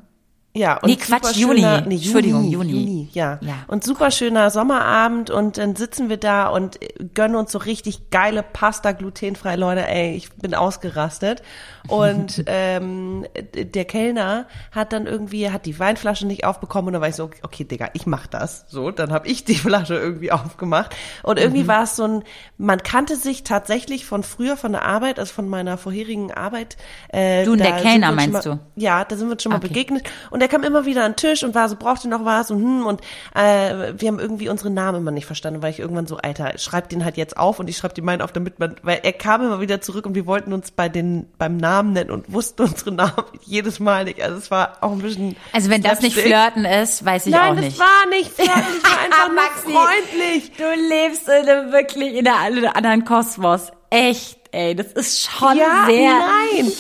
[0.60, 1.62] Ja, und Nee, Quatsch, Juni.
[1.62, 2.72] schöner- Nee, Entschuldigung, Juni.
[2.74, 3.10] Juni.
[3.14, 3.38] ja.
[3.42, 3.54] Ja.
[3.68, 6.78] Und super schöner Sommerabend und dann sitzen wir da und
[7.14, 11.42] gönnen uns so richtig geile Pasta, glutenfrei, Leute, ey, ich bin ausgerastet.
[11.88, 17.08] Und ähm, der Kellner hat dann irgendwie, hat die Weinflasche nicht aufbekommen und dann war
[17.08, 18.66] ich so, okay, Digga, ich mach das.
[18.68, 20.94] So, dann habe ich die Flasche irgendwie aufgemacht.
[21.24, 21.44] Und Mhm.
[21.44, 22.24] irgendwie war es so ein,
[22.58, 26.76] man kannte sich tatsächlich von früher, von der Arbeit, also von meiner vorherigen Arbeit.
[27.14, 28.60] Äh, Du und der Kellner, meinst mal, du?
[28.76, 29.70] Ja, da sind wir uns schon mal Okay.
[29.70, 30.04] begegnet.
[30.32, 32.52] Und der kam immer wieder an den Tisch und war so, braucht ihr noch was?
[32.52, 33.02] Und hm, und
[33.36, 36.90] äh, wir haben irgendwie unsere Namen immer nicht verstanden, weil ich irgendwann so, Alter, schreib
[36.90, 39.42] den halt jetzt auf und ich schreib die meinen auf, damit man, weil er kam
[39.42, 42.92] immer wieder zurück und wir wollten uns bei den beim Namen nennen und wussten unsere
[42.92, 44.22] Namen jedes Mal nicht.
[44.22, 45.36] Also es war auch ein bisschen.
[45.54, 46.18] Also wenn das nicht.
[46.18, 47.80] Flirten ist, weiß ich Nein, auch das nicht.
[47.80, 50.52] war nicht flirten, ich war einfach nur freundlich.
[50.58, 53.72] Du lebst in einem, wirklich in einem anderen Kosmos.
[53.92, 56.12] Echt, ey, das ist schon Ja, sehr.
[56.20, 56.72] nein.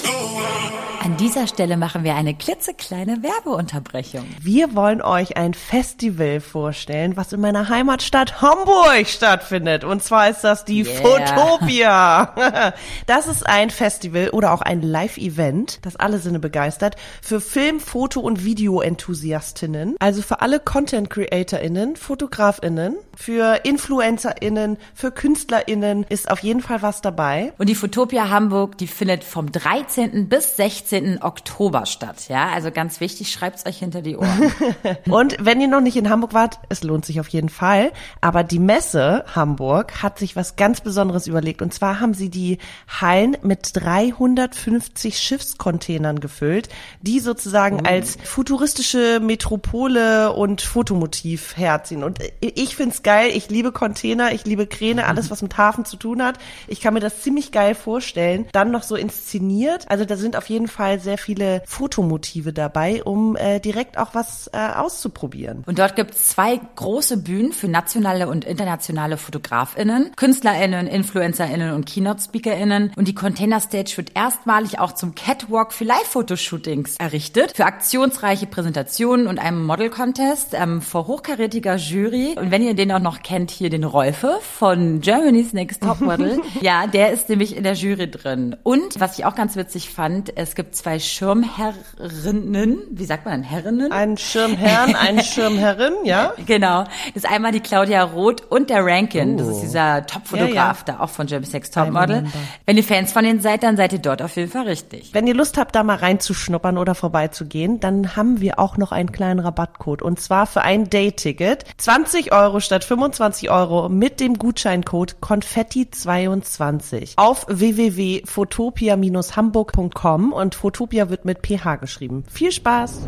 [1.01, 4.25] An dieser Stelle machen wir eine klitzekleine Werbeunterbrechung.
[4.41, 9.85] Wir wollen euch ein Festival vorstellen, was in meiner Heimatstadt Hamburg stattfindet.
[9.85, 10.95] Und zwar ist das die Yeah.
[11.01, 12.73] Fotopia.
[13.07, 18.19] Das ist ein Festival oder auch ein Live-Event, das alle Sinne begeistert, für Film-, Foto-
[18.19, 19.95] und Video-Enthusiastinnen.
[19.99, 27.53] Also für alle Content-CreatorInnen, FotografInnen, für InfluencerInnen, für KünstlerInnen ist auf jeden Fall was dabei.
[27.59, 30.29] Und die Fotopia Hamburg, die findet vom 13.
[30.29, 31.21] bis 16.
[31.21, 32.29] Oktober statt.
[32.29, 34.53] Ja, also ganz wichtig, schreibt's euch hinter die Ohren.
[35.09, 37.91] Und wenn ihr noch nicht in Hamburg wart, es lohnt sich auf jeden Fall.
[38.21, 41.61] Aber die Messe Hamburg hat sich was ganz Besonderes überlegt.
[41.61, 46.69] Und zwar haben sie die Hallen mit 350 Schiffscontainern gefüllt,
[47.01, 52.05] die sozusagen als futuristische Metropole und Fotomotiv herziehen.
[52.05, 53.31] Und ich find's geil.
[53.33, 56.37] Ich liebe Container, ich liebe Kräne, alles was mit Hafen zu tun hat.
[56.69, 58.47] Ich kann mir das ziemlich geil vorstellen.
[58.51, 59.85] Dann noch so inszeniert.
[59.89, 64.49] Also da sind auf jeden Fall sehr viele Fotomotive dabei, um äh, direkt auch was
[64.53, 65.63] äh, auszuprobieren.
[65.65, 72.93] Und dort gibt's zwei große Bühnen für nationale und internationale FotografInnen, KünstlerInnen, InfluencerInnen und Keynote-SpeakerInnen.
[72.95, 79.27] Und die Container Stage wird erstmalig auch zum Catwalk für Live-Fotoshootings errichtet, für aktionsreiche Präsentationen
[79.27, 82.35] und einem Model-Contest ähm, vor hochkarätiger Jury.
[82.37, 86.41] Und wenn ihr den auch noch kennt, hier den Rolfe von Germany's Next Topmodel.
[86.61, 88.57] ja, der ist nämlich in der Jury drin.
[88.63, 93.43] Und was ich auch ganz witzig fand, es gibt zwei Schirmherrinnen, wie sagt man denn,
[93.43, 93.93] Herrinnen?
[93.93, 96.33] Ein Schirmherrn, eine Schirmherrin, ja?
[96.45, 96.83] Genau.
[96.83, 99.37] Das ist einmal die Claudia Roth und der Rankin.
[99.37, 100.97] Das ist dieser Top-Fotograf Ja, ja.
[100.97, 102.25] da, auch von Jeremy Sex Topmodel.
[102.65, 105.13] Wenn ihr Fans von denen seid, dann seid ihr dort auf jeden Fall richtig.
[105.13, 109.13] Wenn ihr Lust habt, da mal reinzuschnuppern oder vorbeizugehen, dann haben wir auch noch einen
[109.13, 110.01] kleinen Rabattcode.
[110.01, 117.45] Und zwar für ein Day-Ticket 20 Euro statt 25 Euro mit dem Gutscheincode Konfetti22 auf
[117.47, 122.23] www.fotopia-hamburg.com und Fotopia wird mit PH geschrieben.
[122.31, 123.01] Viel Spaß!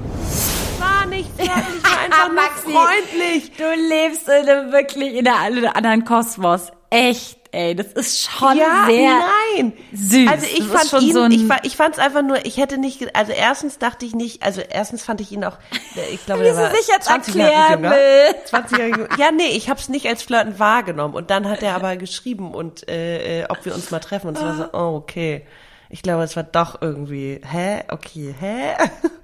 [0.77, 3.51] War nicht fertig, war einfach nur Maxi, freundlich.
[3.57, 6.67] Du lebst in einem, wirklich in einem anderen Kosmos.
[6.91, 7.75] Echt, ey.
[7.75, 9.19] Das ist schon ja, sehr
[9.57, 9.73] nein.
[9.93, 10.29] süß.
[10.29, 12.77] Also ich Das fand ihn, so ein- ich, ich fand es einfach nur, ich hätte
[12.77, 15.57] nicht, also erstens dachte ich nicht, also erstens fand ich ihn auch,
[15.95, 18.35] äh, ich glaube, der war sich jetzt 20 Jahre erklären will.
[18.45, 19.09] 20 Jahre.
[19.17, 22.53] Ja, nee, ich habe es nicht als Flirten wahrgenommen und dann hat er aber geschrieben
[22.53, 25.45] und äh, äh, ob wir uns mal treffen und es war so, oh okay.
[25.89, 28.75] Ich glaube, es war doch irgendwie, hä, okay, hä?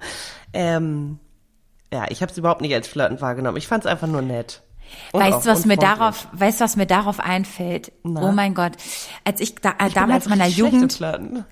[0.52, 1.18] ähm,
[1.92, 3.56] ja, ich habe es überhaupt nicht als Flirten wahrgenommen.
[3.56, 4.60] Ich fand es einfach nur nett.
[5.12, 7.92] Und Weißt du, was mir darauf, weißt du, was mir darauf einfällt?
[8.04, 8.22] Na?
[8.22, 8.72] Oh mein Gott.
[9.24, 11.44] Als ich da, äh, Ich damals meiner Jugend, Flirten.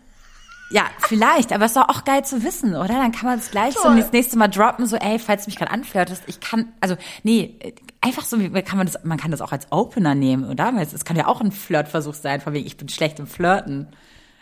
[0.70, 2.88] ja, vielleicht, aber es ist doch auch geil zu wissen, oder?
[2.94, 3.96] Dann kann man es gleich so Toll.
[3.98, 7.58] das nächste Mal droppen, so, ey, falls du mich gerade anflirtest, ich kann, also, nee,
[8.00, 10.74] einfach so, wie kann man das, man kann das auch als Opener nehmen, oder?
[10.74, 13.26] Weil es es kann ja auch ein Flirtversuch sein, von wegen, ich bin schlecht im
[13.26, 13.88] Flirten.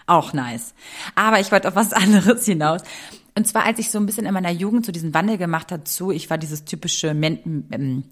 [0.06, 0.74] Auch nice.
[1.14, 2.82] Aber ich wollte auf was anderes hinaus.
[3.36, 5.88] Und zwar, als ich so ein bisschen in meiner Jugend so diesen Wandel gemacht hat
[5.88, 8.04] zu, ich war dieses typische, Men ähm,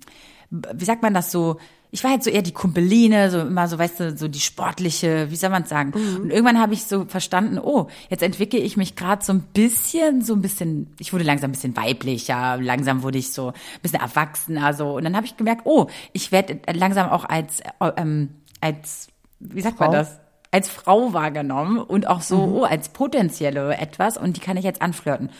[0.53, 1.57] wie sagt man das so?
[1.91, 5.31] Ich war halt so eher die Kumpeline, so immer so, weißt du, so die sportliche,
[5.31, 5.93] wie soll man sagen?
[5.93, 10.23] Und irgendwann habe ich so verstanden, oh, jetzt entwickle ich mich gerade so ein bisschen,
[10.23, 14.01] so ein bisschen, ich wurde langsam ein bisschen weiblicher, langsam wurde ich so ein bisschen
[14.01, 14.97] erwachsener, so.
[14.97, 19.09] Und dann habe ich gemerkt, oh, ich werde langsam auch als, äh, ähm, als,
[19.41, 19.99] wie sagt man Frau?
[19.99, 20.19] das?
[20.51, 24.83] Als Frau wahrgenommen und auch so, oh, als potenzielle etwas und die kann ich jetzt
[24.83, 25.31] anflirten.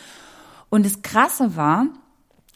[0.69, 1.87] Und das Krasse war,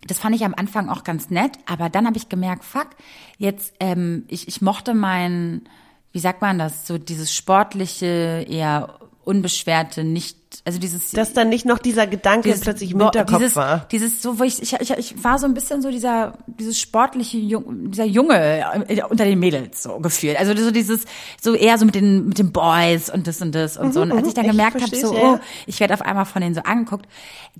[0.06, 2.90] das fand ich am Anfang auch ganz nett, aber dann habe ich gemerkt, fuck,
[3.38, 5.68] jetzt, ähm, ich, ich mochte mein,
[6.12, 11.12] wie sagt man das, so dieses sportliche, eher unbeschwerte, nicht, also dieses.
[11.12, 13.88] Dass dann nicht noch dieser Gedanke dieses, plötzlich im Hinterkopf dieses, war.
[13.90, 17.38] Dieses so, wo ich, ich, ich, ich war so ein bisschen so dieser, dieses sportliche,
[17.38, 20.38] Jung, dieser Junge äh, unter den Mädels so gefühlt.
[20.38, 21.06] Also so dieses,
[21.42, 24.02] so eher so mit den, mit den Boys und das und das und so.
[24.02, 26.54] Und als ich dann ich gemerkt habe, so, oh, ich werde auf einmal von denen
[26.54, 27.06] so angeguckt,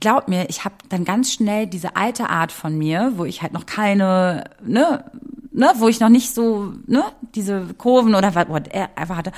[0.02, 3.54] glaub mir, ich habe dann ganz schnell diese alte Art von mir, wo ich halt
[3.54, 5.06] noch keine, ne,
[5.58, 7.04] ne, wo ich noch nicht so, ne,
[7.36, 9.32] diese Kurven oder was, whatever hatte,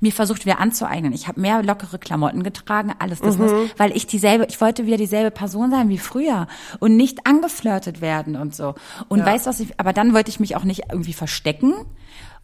[0.00, 1.12] mir versucht wieder anzueignen.
[1.12, 4.96] Ich habe mehr lockere Klamotten getragen, alles das, was, weil ich dieselbe, ich wollte wieder
[4.96, 6.46] dieselbe Person sein wie früher
[6.78, 8.74] und nicht angeflirtet werden und so.
[9.08, 9.26] Und Ja.
[9.26, 11.74] weißt du was ich, aber dann wollte ich mich auch nicht irgendwie verstecken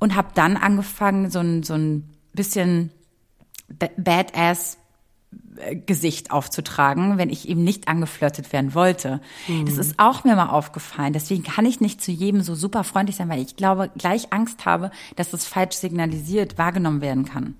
[0.00, 2.90] und habe dann angefangen, so ein, so ein bisschen
[3.68, 4.76] ba- Badass
[5.86, 9.20] Gesicht aufzutragen, wenn ich eben nicht angeflirtet werden wollte.
[9.66, 11.12] Das ist auch mir mal aufgefallen.
[11.12, 14.66] Deswegen kann ich nicht zu jedem so super freundlich sein, weil ich glaube, gleich Angst
[14.66, 17.56] habe, dass das falsch signalisiert wahrgenommen werden kann.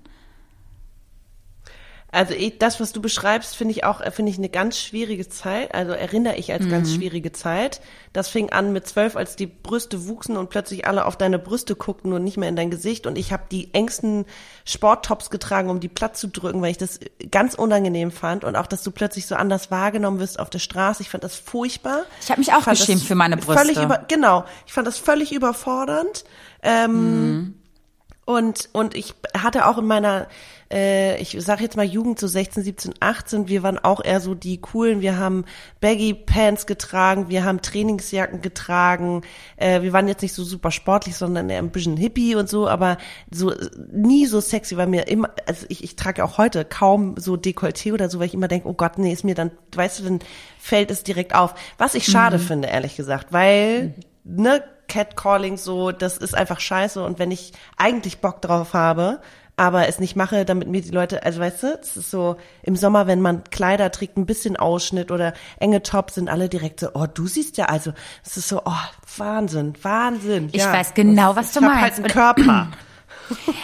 [2.15, 5.27] Also ich, das, was du beschreibst, finde ich auch, äh, finde ich eine ganz schwierige
[5.27, 5.75] Zeit.
[5.75, 7.81] Also erinnere ich als ganz schwierige Zeit.
[8.13, 11.75] Das fing an mit zwölf, als die Brüste wuchsen und plötzlich alle auf deine Brüste
[11.75, 13.05] guckten und nicht mehr in dein Gesicht.
[13.05, 14.23] Und ich habe die engsten
[14.63, 17.01] Sporttops getragen, um die platt zu drücken, weil ich das
[17.31, 18.45] ganz unangenehm fand.
[18.45, 21.01] Und auch, dass du plötzlich so anders wahrgenommen wirst auf der Straße.
[21.01, 22.03] Ich fand das furchtbar.
[22.21, 23.61] Ich habe mich auch geschämt für meine Brüste.
[23.61, 24.45] Völlig über, genau.
[24.65, 26.23] Ich fand das völlig überfordernd.
[26.63, 27.55] Ähm,
[28.25, 30.27] und, und ich hatte auch in meiner,
[30.73, 34.33] äh, ich sag jetzt mal Jugend, so 16, 17, 18, wir waren auch eher so
[34.33, 35.45] die coolen, wir haben
[35.79, 39.21] Baggy Pants getragen, wir haben Trainingsjacken getragen,
[39.57, 42.67] äh, wir waren jetzt nicht so super sportlich, sondern eher ein bisschen hippie und so,
[42.67, 42.97] aber
[43.29, 43.53] so
[43.91, 47.93] nie so sexy, weil mir immer, also ich, ich trage auch heute kaum so Dekolleté
[47.93, 50.19] oder so, weil ich immer denke, oh Gott, nee, ist mir dann, weißt du, dann
[50.57, 51.53] fällt es direkt auf.
[51.77, 57.19] Was ich schade finde, ehrlich gesagt, weil, ne, Catcalling so, das ist einfach scheiße und
[57.19, 59.19] wenn ich eigentlich Bock drauf habe,
[59.57, 62.75] aber es nicht mache, damit mir die Leute, also weißt du, es ist so im
[62.75, 66.89] Sommer, wenn man Kleider trägt, ein bisschen Ausschnitt oder enge Tops, sind alle direkt so,
[66.93, 67.93] oh, du siehst ja, also
[68.25, 68.71] es ist so, oh,
[69.17, 70.49] Wahnsinn, Wahnsinn.
[70.51, 70.73] Ich ja.
[70.73, 71.83] weiß genau, was ich du hab meinst.
[71.83, 72.67] halt einen Körper.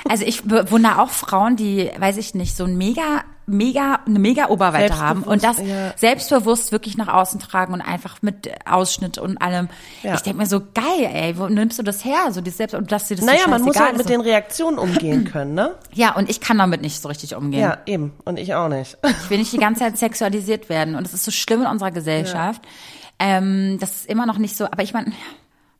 [0.09, 4.47] Also ich bewundere auch Frauen, die, weiß ich nicht, so ein mega, mega, eine mega
[4.47, 5.97] Oberweite haben und das Selbstbewusst, ja.
[5.97, 9.69] selbstbewusst wirklich nach außen tragen und einfach mit Ausschnitt und allem.
[10.03, 10.15] Ja.
[10.15, 12.31] Ich denke mir so, geil, ey, wo nimmst du das her?
[12.31, 14.77] So, das selbst, und dass dir das Naja, so man muss halt mit den Reaktionen
[14.77, 15.75] umgehen können, ne?
[15.93, 17.61] Ja, und ich kann damit nicht so richtig umgehen.
[17.61, 18.13] Ja, eben.
[18.25, 18.97] Und ich auch nicht.
[19.23, 20.95] Ich will nicht die ganze Zeit sexualisiert werden.
[20.95, 22.61] Und es ist so schlimm in unserer Gesellschaft.
[23.19, 25.11] Ähm, das ist immer noch nicht so, aber ich meine,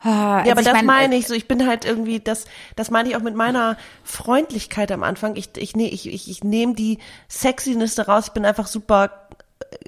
[0.03, 1.33] Ja, aber das meine ich so.
[1.33, 5.35] Ich bin halt irgendwie, das, das meine ich auch mit meiner Freundlichkeit am Anfang.
[5.35, 6.97] Ich, ich, nee, ich, ich, ich nehme die
[7.29, 8.27] Sexiness daraus.
[8.27, 9.27] Ich bin einfach super,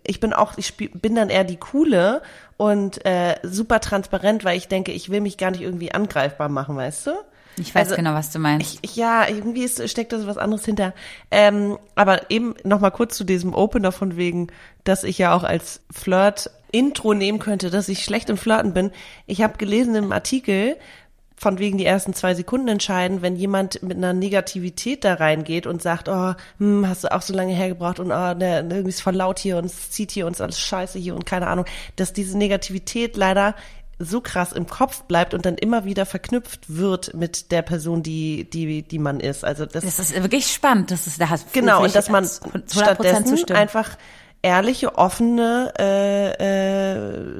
[0.05, 2.21] ich bin auch, ich spiel, bin dann eher die coole
[2.57, 6.75] und äh, super transparent, weil ich denke, ich will mich gar nicht irgendwie angreifbar machen,
[6.75, 7.11] weißt du?
[7.57, 8.79] Ich weiß Also, genau, was du meinst.
[8.81, 10.93] Ich, ja, irgendwie ist, steckt da so was anderes hinter.
[11.29, 14.47] Ähm, aber eben noch mal kurz zu diesem Opener von wegen,
[14.83, 18.91] dass ich ja auch als Flirt Intro nehmen könnte, dass ich schlecht im Flirten bin.
[19.27, 20.75] Ich habe gelesen im Artikel,
[21.35, 25.81] von wegen die ersten zwei Sekunden entscheiden, wenn jemand mit einer Negativität da reingeht und
[25.81, 29.15] sagt, oh, hm, hast du auch so lange hergebracht und oh, der, irgendwie ist voll
[29.15, 31.65] laut hier und es zieht hier und es ist alles scheiße hier und keine Ahnung,
[31.95, 33.55] dass diese Negativität leider
[33.99, 38.49] so krass im Kopf bleibt und dann immer wieder verknüpft wird mit der Person, die,
[38.49, 39.45] die, die man ist.
[39.45, 40.91] Also das, das ist wirklich spannend.
[40.91, 43.59] Das ist, da hast genau, und dass man zu 100% stattdessen zustimmen.
[43.59, 43.97] einfach
[44.43, 46.33] ehrliche, offene äh,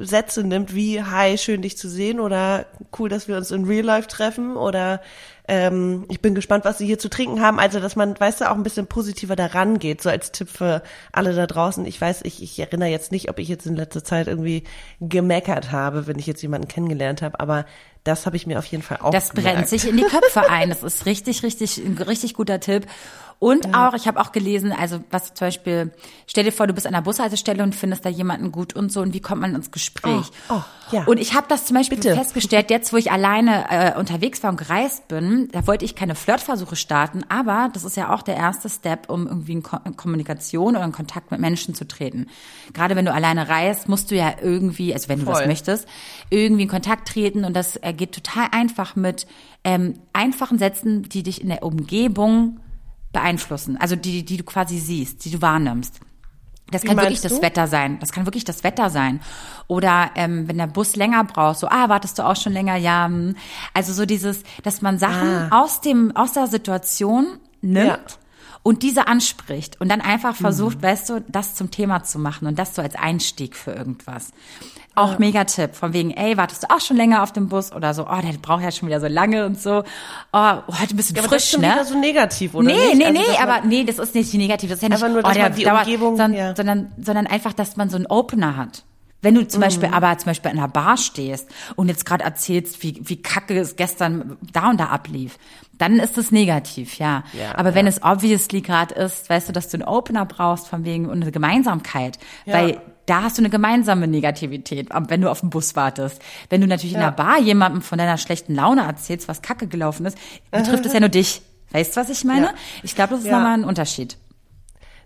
[0.00, 2.64] äh, Sätze nimmt, wie Hi, schön dich zu sehen oder
[2.98, 5.00] cool, dass wir uns in Real Life treffen oder
[5.46, 7.60] ähm, ich bin gespannt, was sie hier zu trinken haben.
[7.60, 10.82] Also, dass man, weißt du, auch ein bisschen positiver daran geht, so als Tipp für
[11.12, 11.84] alle da draußen.
[11.84, 14.64] Ich weiß, ich, ich erinnere jetzt nicht, ob ich jetzt in letzter Zeit irgendwie
[15.00, 17.66] gemeckert habe, wenn ich jetzt jemanden kennengelernt habe, aber
[18.04, 19.68] das habe ich mir auf jeden Fall auch Das brennt gemerkt.
[19.68, 20.70] sich in die Köpfe ein.
[20.70, 22.86] Das ist richtig, richtig, ein richtig guter Tipp.
[23.38, 25.92] Und auch, ich habe auch gelesen, also was zum Beispiel,
[26.26, 29.00] stell dir vor, du bist an der Bushaltestelle und findest da jemanden gut und so,
[29.00, 30.30] und wie kommt man ins Gespräch?
[30.48, 31.04] Oh, oh, ja.
[31.04, 32.14] Und ich habe das zum Beispiel Bitte.
[32.14, 36.14] festgestellt, jetzt wo ich alleine äh, unterwegs war und gereist bin, da wollte ich keine
[36.14, 39.96] Flirtversuche starten, aber das ist ja auch der erste Step, um irgendwie in, Ko in
[39.96, 42.28] Kommunikation oder in Kontakt mit Menschen zu treten.
[42.72, 45.46] Gerade wenn du alleine reist, musst du ja irgendwie, also wenn du das Voll.
[45.48, 45.88] möchtest,
[46.30, 49.26] irgendwie in Kontakt treten und das äh, geht total einfach mit
[49.64, 52.60] ähm, einfachen Sätzen, die dich in der Umgebung
[53.14, 56.00] beeinflussen, also die, die du quasi siehst, die du wahrnimmst.
[56.70, 57.42] Das kann wirklich das du?
[57.42, 57.98] Wetter sein.
[58.00, 59.20] Das kann wirklich das Wetter sein.
[59.68, 62.76] Oder ähm, wenn der Bus länger braucht, so, ah, wartest du auch schon länger?
[62.76, 63.04] Ja.
[63.06, 63.36] hm.
[63.74, 65.62] Also so dieses, dass man Sachen Ah.
[65.62, 67.26] aus dem aus der Situation
[67.60, 67.98] nimmt Ja.
[68.64, 70.82] Und diese anspricht und dann einfach versucht, mhm.
[70.82, 74.32] weißt du, das zum Thema zu machen und das so als Einstieg für irgendwas.
[74.94, 75.18] Auch ja.
[75.18, 78.06] mega Tipp, von wegen, ey, wartest du auch schon länger auf dem Bus oder so,
[78.06, 79.84] oh, der braucht ja schon wieder so lange und so.
[80.32, 81.72] Oh, heute bisschen ja, frisch, aber das ist schon ne?
[81.72, 82.66] wieder so negativ, oder?
[82.66, 82.96] Nee, nicht?
[82.96, 85.22] nee, also, nee, aber nee, das ist nicht negativ, das ist ja nicht, einfach nur,
[85.22, 86.56] dass oh, der, man die dauert, Umgebung, sondern, ja.
[86.56, 88.84] sondern, sondern einfach, dass man so einen Opener hat.
[89.24, 89.64] Wenn du zum mhm.
[89.64, 93.58] Beispiel aber zum Beispiel in einer Bar stehst und jetzt gerade erzählst, wie, wie kacke
[93.58, 95.38] es gestern da und da ablief,
[95.78, 97.24] dann ist es negativ, ja.
[97.32, 97.74] ja aber ja.
[97.74, 101.22] wenn es obviously gerade ist, weißt du, dass du einen Opener brauchst von wegen und
[101.22, 102.54] eine Gemeinsamkeit, ja.
[102.54, 106.22] weil da hast du eine gemeinsame Negativität, wenn du auf den Bus wartest.
[106.48, 110.06] Wenn du natürlich in einer Bar jemandem von deiner schlechten Laune erzählst, was kacke gelaufen
[110.06, 110.16] ist,
[110.50, 111.42] betrifft es ja nur dich.
[111.72, 112.54] Weißt du, was ich meine?
[112.82, 114.16] Ich glaube, das ist nochmal ein Unterschied.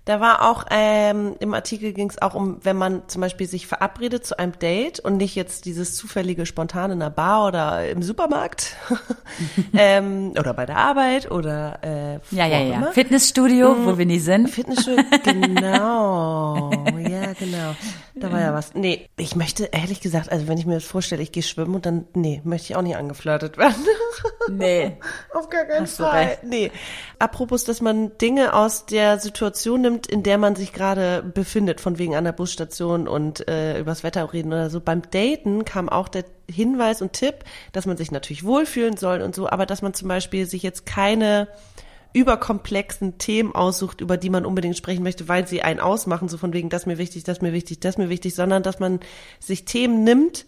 [0.09, 3.67] Da war auch ähm, im Artikel ging es auch um, wenn man zum Beispiel sich
[3.67, 8.01] verabredet zu einem Date und nicht jetzt dieses zufällige spontane in einer Bar oder im
[8.01, 8.75] Supermarkt
[9.75, 12.93] ähm, oder bei der Arbeit oder äh, ja ja ja immer.
[12.93, 13.85] Fitnessstudio, mhm.
[13.85, 14.49] wo wir nie sind.
[14.49, 16.71] Fitnessstudio, genau,
[17.07, 17.75] ja genau.
[18.15, 18.75] Da war ja was.
[18.75, 21.87] Nee, ich möchte ehrlich gesagt, also wenn ich mir das vorstelle, ich gehe schwimmen und
[21.87, 23.85] dann, nee, möchte ich auch nicht angeflirtet werden.
[24.51, 24.97] Nee.
[25.35, 26.39] Auf gar keinen Fall.
[26.43, 26.71] Nee.
[27.19, 31.99] Apropos, dass man Dinge aus der Situation nimmt, in der man sich gerade befindet, von
[31.99, 34.81] wegen an der Busstation und äh, übers Wetter reden oder so.
[34.81, 39.35] Beim Daten kam auch der Hinweis und Tipp, dass man sich natürlich wohlfühlen soll und
[39.35, 41.49] so, aber dass man zum Beispiel sich jetzt keine
[42.13, 46.53] überkomplexen Themen aussucht, über die man unbedingt sprechen möchte, weil sie einen ausmachen, so von
[46.53, 49.01] wegen, das mir wichtig, das mir wichtig, das mir wichtig, sondern dass man
[49.41, 50.47] sich Themen nimmt,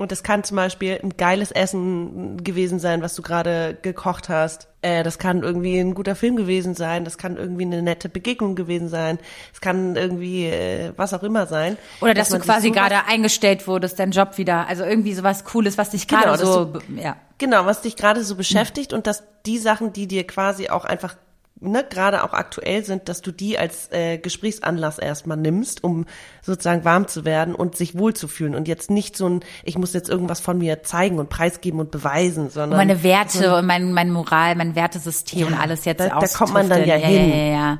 [0.00, 4.68] und das kann zum Beispiel ein geiles Essen gewesen sein, was du gerade gekocht hast.
[4.80, 7.04] Äh, das kann irgendwie ein guter Film gewesen sein.
[7.04, 9.18] Das kann irgendwie eine nette Begegnung gewesen sein.
[9.52, 11.76] Es kann irgendwie äh, was auch immer sein.
[12.00, 14.68] Oder dass, dass du quasi gerade eingestellt wurdest, dein Job wieder.
[14.68, 17.18] Also irgendwie sowas Cooles, was dich gerade genau, so, du, ja.
[17.36, 21.14] Genau, was dich gerade so beschäftigt und dass die Sachen, die dir quasi auch einfach
[21.60, 26.06] ne, gerade auch aktuell sind, dass du die als äh, Gesprächsanlass erstmal nimmst, um
[26.42, 30.08] sozusagen warm zu werden und sich wohlzufühlen und jetzt nicht so ein, ich muss jetzt
[30.08, 33.92] irgendwas von mir zeigen und preisgeben und beweisen, sondern und meine Werte so, und mein,
[33.92, 37.06] mein Moral, mein Wertesystem ja, und alles jetzt da, da kommt man dann ja, ja
[37.06, 37.30] hin.
[37.30, 37.78] Ja, ja, ja.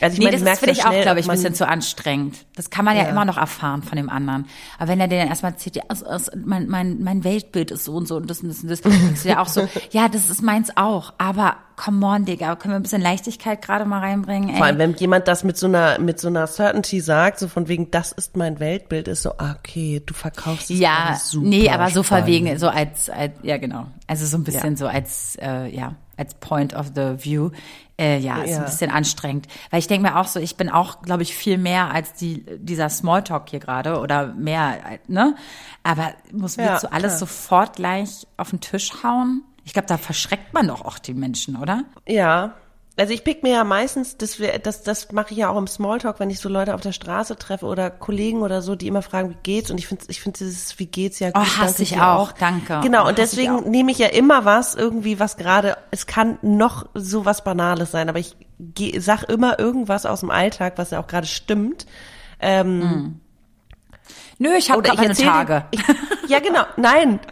[0.00, 2.46] Also ich nee, meine, das ist für dich auch, glaube ich, ein bisschen zu anstrengend.
[2.56, 3.04] Das kann man ja.
[3.04, 3.08] ja.
[3.08, 4.46] immer noch erfahren von dem anderen.
[4.78, 7.84] Aber wenn er dir dann erstmal erzählt, ja, also, also, mein, mein, mein Weltbild ist
[7.84, 10.08] so und so und das und das und das, denkst du ja auch so, ja,
[10.08, 11.12] das ist meins auch.
[11.18, 14.50] Aber come on, Digga, können wir ein bisschen Leichtigkeit gerade mal reinbringen?
[14.50, 14.56] Ey?
[14.56, 17.68] Vor allem, wenn jemand das mit so einer, mit so einer Certainty sagt, so von
[17.68, 21.70] wegen, das ist mein Weltbild, ist so, ah, okay, du verkaufst es Ja, super nee,
[21.70, 23.86] aber so verwegen, so als, als, ja genau.
[24.06, 24.76] Also so ein bisschen ja.
[24.76, 27.50] so als, äh, ja, als Point of the View.
[27.98, 28.58] Äh, ja, ist ja.
[28.58, 29.46] ein bisschen anstrengend.
[29.70, 32.44] Weil ich denke mir auch so, ich bin auch, glaube ich, viel mehr als die,
[32.58, 35.34] dieser Smalltalk hier gerade oder mehr, ne?
[35.82, 37.18] Aber muss mir ja, so alles klar.
[37.18, 39.42] sofort gleich auf den Tisch hauen?
[39.64, 41.84] Ich glaube, da verschreckt man doch auch die Menschen, oder?
[42.06, 42.54] Ja,
[43.00, 46.20] also ich pick mir ja meistens, das, das, das mache ich ja auch im Smalltalk,
[46.20, 49.30] wenn ich so Leute auf der Straße treffe oder Kollegen oder so, die immer fragen,
[49.30, 49.70] wie geht's?
[49.70, 51.42] Und ich finde, ich finde dieses, wie geht's ja gut.
[51.42, 52.80] Oh, hasse ich auch, auch, danke.
[52.82, 56.86] Genau, oh, und deswegen nehme ich ja immer was, irgendwie was gerade, es kann noch
[56.92, 58.36] so was Banales sein, aber ich
[58.98, 61.86] sag immer irgendwas aus dem Alltag, was ja auch gerade stimmt.
[62.38, 63.20] Ähm, mm.
[64.42, 65.66] Nö, ich habe keine Tage.
[65.70, 65.82] Ich,
[66.26, 66.62] ja, genau.
[66.76, 67.20] Nein.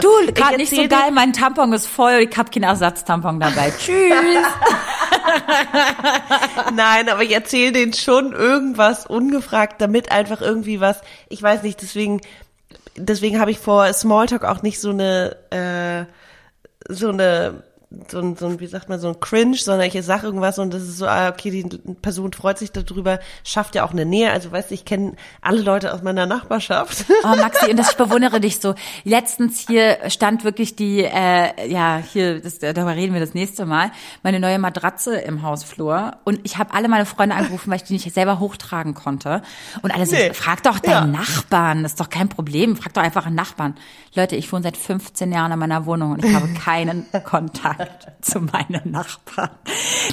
[0.00, 3.70] Du, gerade nicht so geil, mein Tampon ist voll, ich habe keinen Ersatztampon dabei.
[3.78, 3.92] Tschüss.
[6.74, 11.80] Nein, aber ich erzähle denen schon irgendwas ungefragt, damit einfach irgendwie was, ich weiß nicht,
[11.82, 12.20] deswegen
[12.96, 17.62] deswegen habe ich vor Smalltalk auch nicht so eine äh, so eine
[18.10, 20.74] so ein, so ein, wie sagt man, so ein Cringe, sondern ich sage irgendwas und
[20.74, 21.64] das ist so, ah, okay, die
[21.94, 24.30] Person freut sich darüber, schafft ja auch eine Nähe.
[24.30, 27.06] Also weißt du, ich kenne alle Leute aus meiner Nachbarschaft.
[27.24, 28.74] Oh, Maxi, und das, ich bewundere dich so.
[29.02, 33.90] Letztens hier stand wirklich die, äh, ja, hier, das, darüber reden wir das nächste Mal,
[34.22, 36.16] meine neue Matratze im Hausflur.
[36.24, 39.42] Und ich habe alle meine Freunde angerufen, weil ich die nicht selber hochtragen konnte.
[39.82, 40.32] Und alle so, nee.
[40.32, 41.20] frag doch deinen ja.
[41.20, 43.74] Nachbarn, das ist doch kein Problem, frag doch einfach einen Nachbarn.
[44.14, 47.77] Leute, ich wohne seit 15 Jahren in meiner Wohnung und ich habe keinen Kontakt.
[47.78, 49.50] Kontakt zu meinen Nachbarn.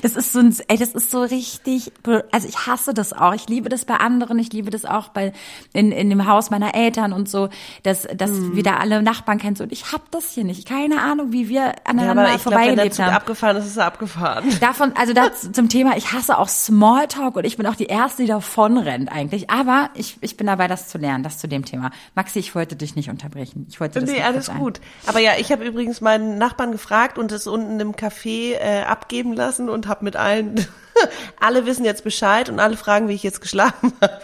[0.01, 1.91] Das ist so ein, ey, das ist so richtig,
[2.31, 3.33] also ich hasse das auch.
[3.33, 5.33] Ich liebe das bei anderen, ich liebe das auch bei,
[5.73, 7.49] in, in dem Haus meiner Eltern und so,
[7.83, 8.55] dass, dass mhm.
[8.55, 10.67] wieder alle Nachbarn kennst und ich hab das hier nicht.
[10.67, 13.13] Keine Ahnung, wie wir aneinander ja, vorbeigelebt haben.
[13.13, 14.45] abgefahren ist, ist er abgefahren.
[14.59, 18.23] Davon, also das zum Thema, ich hasse auch Smalltalk und ich bin auch die Erste,
[18.23, 19.49] die davon rennt eigentlich.
[19.49, 21.91] Aber ich, ich bin dabei, das zu lernen, das zu dem Thema.
[22.15, 23.67] Maxi, ich wollte dich nicht unterbrechen.
[23.69, 24.79] Ich wollte das Nee, alles gut.
[25.07, 29.33] Aber ja, ich habe übrigens meinen Nachbarn gefragt und das unten im Café äh, abgeben
[29.33, 30.67] lassen und habe mit allen,
[31.39, 34.19] alle wissen jetzt Bescheid und alle fragen, wie ich jetzt geschlafen habe.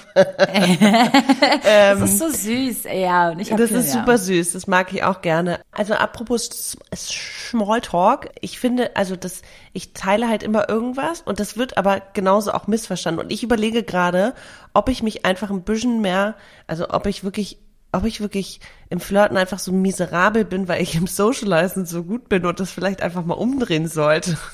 [1.64, 3.30] das ist so süß, ja.
[3.30, 4.02] Und ich hab Das viel, ist ja.
[4.02, 5.62] super süß, das mag ich auch gerne.
[5.72, 11.78] Also apropos Smalltalk, ich finde, also das, ich teile halt immer irgendwas und das wird
[11.78, 13.24] aber genauso auch missverstanden.
[13.24, 14.34] Und ich überlege gerade,
[14.74, 16.36] ob ich mich einfach ein bisschen mehr,
[16.68, 17.58] also ob ich wirklich
[17.92, 22.30] ob ich wirklich im Flirten einfach so miserabel bin, weil ich im Socializen so gut
[22.30, 24.38] bin und das vielleicht einfach mal umdrehen sollte.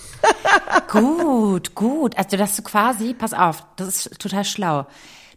[0.92, 2.18] Gut, gut.
[2.18, 4.88] Also, dass du quasi, pass auf, das ist total schlau.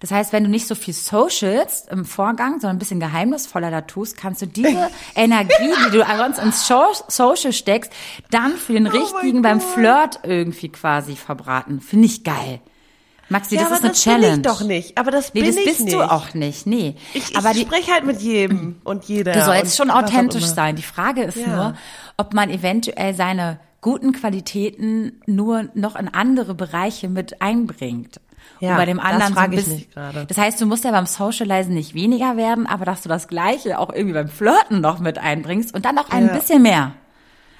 [0.00, 3.82] Das heißt, wenn du nicht so viel socials im Vorgang, sondern ein bisschen geheimnisvoller da
[3.82, 6.66] tust, kannst du diese Energie, die du sonst ins
[7.08, 7.92] Social steckst,
[8.30, 11.80] dann für den richtigen beim Flirt irgendwie quasi verbraten.
[11.80, 12.60] Finde ich geil.
[13.30, 14.26] Maxi, das aber ist eine das Challenge.
[14.32, 14.98] bin ich doch nicht.
[14.98, 15.94] Aber das Nee, bin das ich bist nicht.
[15.94, 16.66] du auch nicht.
[16.66, 16.96] Nee.
[17.14, 19.32] Ich, aber ich die, spreche halt mit jedem und jeder.
[19.32, 20.76] Du sollst schon authentisch sein.
[20.76, 21.46] Die Frage ist Ja.
[21.48, 21.74] nur,
[22.18, 28.20] ob man eventuell seine guten Qualitäten nur noch in andere Bereiche mit einbringt.
[28.58, 30.26] Ja, und bei dem das anderen so frage ein ich mich gerade.
[30.26, 33.78] Das heißt, du musst ja beim Socializen nicht weniger werden, aber dass du das Gleiche
[33.78, 36.34] auch irgendwie beim Flirten noch mit einbringst und dann noch ein Ja.
[36.34, 36.92] bisschen mehr.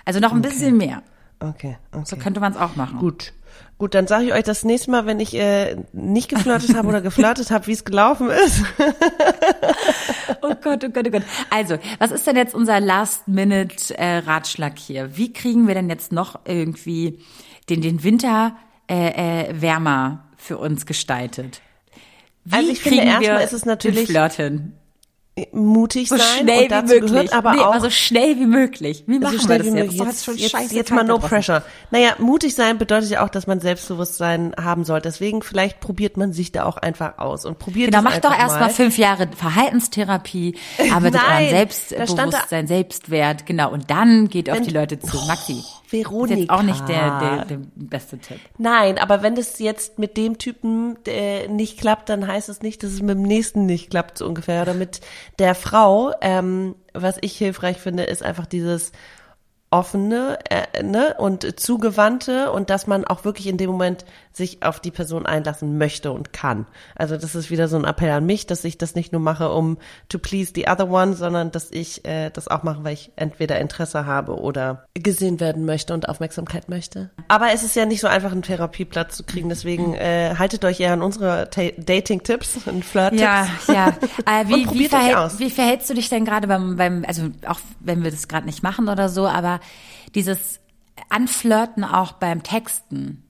[0.04, 1.02] Also noch ein bisschen mehr.
[1.38, 2.02] Okay, okay.
[2.04, 2.98] So könnte man es auch machen.
[2.98, 3.32] Gut.
[3.80, 7.00] Gut, dann sage ich euch das nächste Mal, wenn ich äh, nicht geflirtet habe oder
[7.00, 8.62] geflirtet habe, wie es gelaufen ist.
[10.42, 11.22] Oh Gott, oh Gott, oh Gott.
[11.50, 15.16] Also, was ist denn jetzt unser Last-Minute-Ratschlag hier?
[15.16, 17.18] Wie kriegen wir denn jetzt noch irgendwie
[17.68, 18.56] den, den Winter
[18.88, 21.60] äh, äh, wärmer für uns gestaltet?
[22.44, 24.74] Wie Also ich finde, erstmal wir ist es natürlich- Flirten?
[25.52, 27.10] Mutig So sein schnell und dazu wie möglich.
[27.12, 29.04] gehört aber nee, auch aber so schnell wie möglich.
[29.06, 30.00] Wie machen so schnell wir wie das möglich.
[30.00, 30.26] jetzt?
[30.26, 31.28] Jetzt, jetzt, jetzt mal no da draußen.
[31.28, 31.62] pressure.
[31.90, 35.08] Naja, mutig sein bedeutet ja auch, dass man Selbstbewusstsein haben sollte.
[35.08, 38.30] Deswegen vielleicht probiert man sich da auch einfach aus und probiert Genau, es mach doch
[38.32, 40.56] einfach erst mal fünf Jahre Verhaltenstherapie,
[40.92, 43.70] arbeitet Nein, an da Selbstbewusstsein, Selbstwert, genau.
[43.72, 45.16] Und dann geht auf Wenn- die Leute zu.
[45.26, 46.34] Maxi, Veronika.
[46.34, 48.38] ist jetzt auch nicht der, der, der beste Tipp.
[48.58, 52.82] Nein, aber wenn das jetzt mit dem Typen äh, nicht klappt, dann heißt es nicht,
[52.82, 54.62] dass es mit dem nächsten nicht klappt, so ungefähr.
[54.62, 55.00] Oder mit
[55.38, 56.12] der Frau.
[56.20, 58.92] Ähm, was ich hilfreich finde, ist einfach dieses
[59.70, 64.80] offene äh, ne, und zugewandte und dass man auch wirklich in dem Moment sich auf
[64.80, 66.66] die Person einlassen möchte und kann.
[66.96, 69.50] Also das ist wieder so ein Appell an mich, dass ich das nicht nur mache,
[69.50, 73.12] um to please the other one, sondern dass ich äh, das auch mache, weil ich
[73.14, 77.10] entweder Interesse habe oder gesehen werden möchte und Aufmerksamkeit möchte.
[77.28, 80.80] Aber es ist ja nicht so einfach, einen Therapieplatz zu kriegen, deswegen äh, haltet euch
[80.80, 83.22] eher an unsere Dating-Tipps und Flirt-Tipps.
[83.22, 83.96] Ja, ja.
[84.26, 85.38] Äh, Und wie, wie, verhält, aus.
[85.38, 88.62] wie verhältst du dich denn gerade beim, beim, also auch wenn wir das gerade nicht
[88.62, 89.59] machen oder so, aber
[90.14, 90.60] dieses
[91.08, 93.24] Anflirten auch beim Texten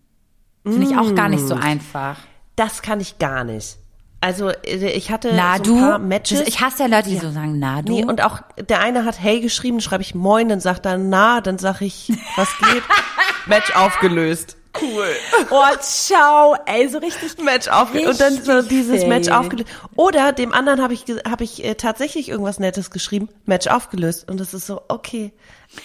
[0.65, 1.49] finde ich auch gar nicht Mm.
[1.49, 2.19] so einfach.
[2.57, 3.79] Das kann ich gar nicht.
[4.21, 6.41] Also äh, ich hatte Na so du, ein paar Matches.
[6.43, 7.93] Ich hasse ja Leute, die so sagen, na du.
[7.93, 10.99] Nee, und auch der eine hat hey geschrieben, dann schreibe ich moin, dann sagt er
[10.99, 12.83] na, dann sag ich, was geht?
[13.47, 14.57] Match aufgelöst.
[14.81, 15.09] Cool.
[15.51, 17.43] oh, ciao, ey, so richtig.
[17.43, 18.09] Match aufgelöst.
[18.09, 19.69] Und dann so dieses Match aufgelöst.
[19.97, 24.31] Oder dem anderen habe ich, hab ich äh, tatsächlich irgendwas Nettes geschrieben, Match aufgelöst.
[24.31, 25.33] Und das ist so, okay.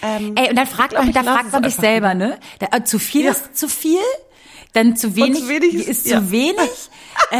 [0.02, 2.40] Ähm, Ey, und dann fragt glaub, man, da fragt man sich selber, ne?
[2.60, 3.32] Da, äh, zu viel Ja.
[3.32, 4.00] ist zu viel,
[4.74, 6.20] dann zu wenig, zu wenig ist- ist ja.
[6.20, 6.60] zu wenig.
[7.32, 7.38] äh,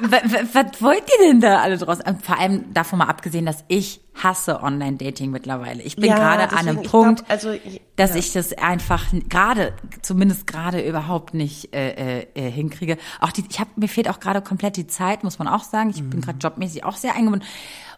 [0.52, 1.98] was wollt ihr denn da alle draus?
[2.04, 5.82] Und vor allem davon mal abgesehen, dass ich hasse Online-Dating mittlerweile.
[5.82, 8.16] Ich bin Ja, gerade an einem Punkt, glaub, also, ich- dass ja.
[8.16, 9.72] ich das einfach gerade,
[10.02, 12.98] zumindest gerade überhaupt nicht äh, äh, äh, hinkriege.
[13.20, 15.90] Auch die, ich hab, mir fehlt auch gerade komplett die Zeit, muss man auch sagen.
[15.90, 16.10] Ich Mhm.
[16.10, 17.46] bin gerade jobmäßig auch sehr eingebunden.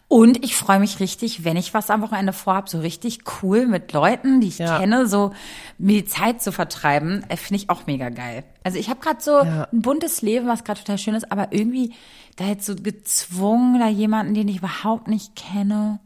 [0.09, 3.92] Und ich freue mich richtig, wenn ich was am Wochenende vorhab, so richtig cool mit
[3.92, 4.78] Leuten, die ich Ja.
[4.78, 5.32] kenne, so
[5.78, 8.44] mir die Zeit zu vertreiben, äh, finde ich auch mega geil.
[8.62, 9.66] Also ich habe gerade so Ja.
[9.72, 11.92] ein buntes Leben, was gerade total schön ist, aber irgendwie
[12.36, 15.98] da jetzt so gezwungen, da jemanden, den ich überhaupt nicht kenne.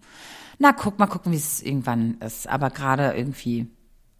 [0.58, 2.48] Na, guck mal gucken, wie es irgendwann ist.
[2.48, 3.66] Aber gerade irgendwie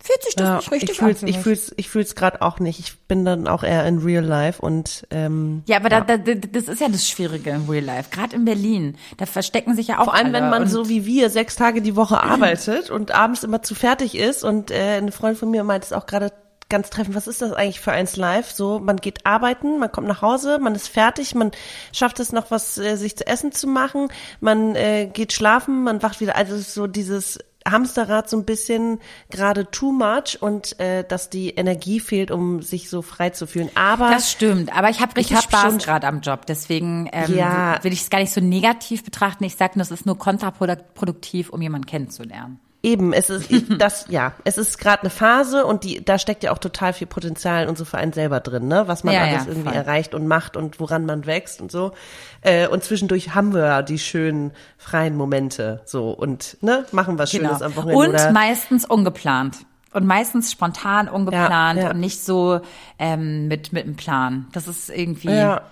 [0.02, 1.28] fühlt sich das ja, nicht richtig ich fühl's, an.
[1.28, 2.80] ich fühl's, ich fühl's gerade auch nicht.
[2.80, 6.64] Ich bin dann auch eher in Real Life und ähm, Ja, aber Da, da, das
[6.64, 8.10] ist ja das Schwierige im Real Life.
[8.10, 10.44] Gerade in Berlin, da verstecken sich ja auch Vor allem, alle.
[10.44, 14.16] wenn man so wie wir sechs Tage die Woche arbeitet und abends immer zu fertig
[14.16, 16.32] ist und äh, eine Freundin von mir meint es auch gerade
[16.70, 18.50] ganz treffend, was ist das eigentlich für eins live?
[18.50, 21.50] So, man geht arbeiten, man kommt nach Hause, man ist fertig, man
[21.92, 24.08] schafft es noch was, äh, sich zu essen zu machen,
[24.40, 27.38] man äh, geht schlafen, man wacht wieder, also es ist so dieses
[27.68, 29.00] Hamsterrad so ein bisschen
[29.30, 33.70] gerade too much und äh, dass die Energie fehlt, um sich so frei zu fühlen.
[33.74, 37.82] Aber Das stimmt, aber ich habe richtig hab Spaß gerade am Job, deswegen ähm, Ja.
[37.84, 39.44] will ich es gar nicht so negativ betrachten.
[39.44, 42.60] Ich sage nur, es ist nur kontraproduktiv, um jemanden kennenzulernen.
[42.82, 46.42] Eben, es ist ich- das, ja, es ist gerade eine Phase und die, da steckt
[46.42, 48.84] ja auch total viel Potenzial und so für einen selber drin, ne?
[48.86, 49.76] Was man Ja, alles ja, irgendwie voll.
[49.76, 51.92] erreicht und macht und woran man wächst und so.
[52.40, 57.30] Äh, und zwischendurch haben wir ja die schönen freien Momente so und ne, machen was
[57.30, 58.02] Schönes am Wochenende.
[58.06, 58.14] Genau.
[58.14, 59.58] Und oder, meistens ungeplant.
[59.92, 61.90] Und meistens spontan, ungeplant ja.
[61.90, 62.60] und nicht so
[62.98, 64.46] ähm, mit, mit einem Plan.
[64.52, 65.62] Das ist irgendwie, Ja.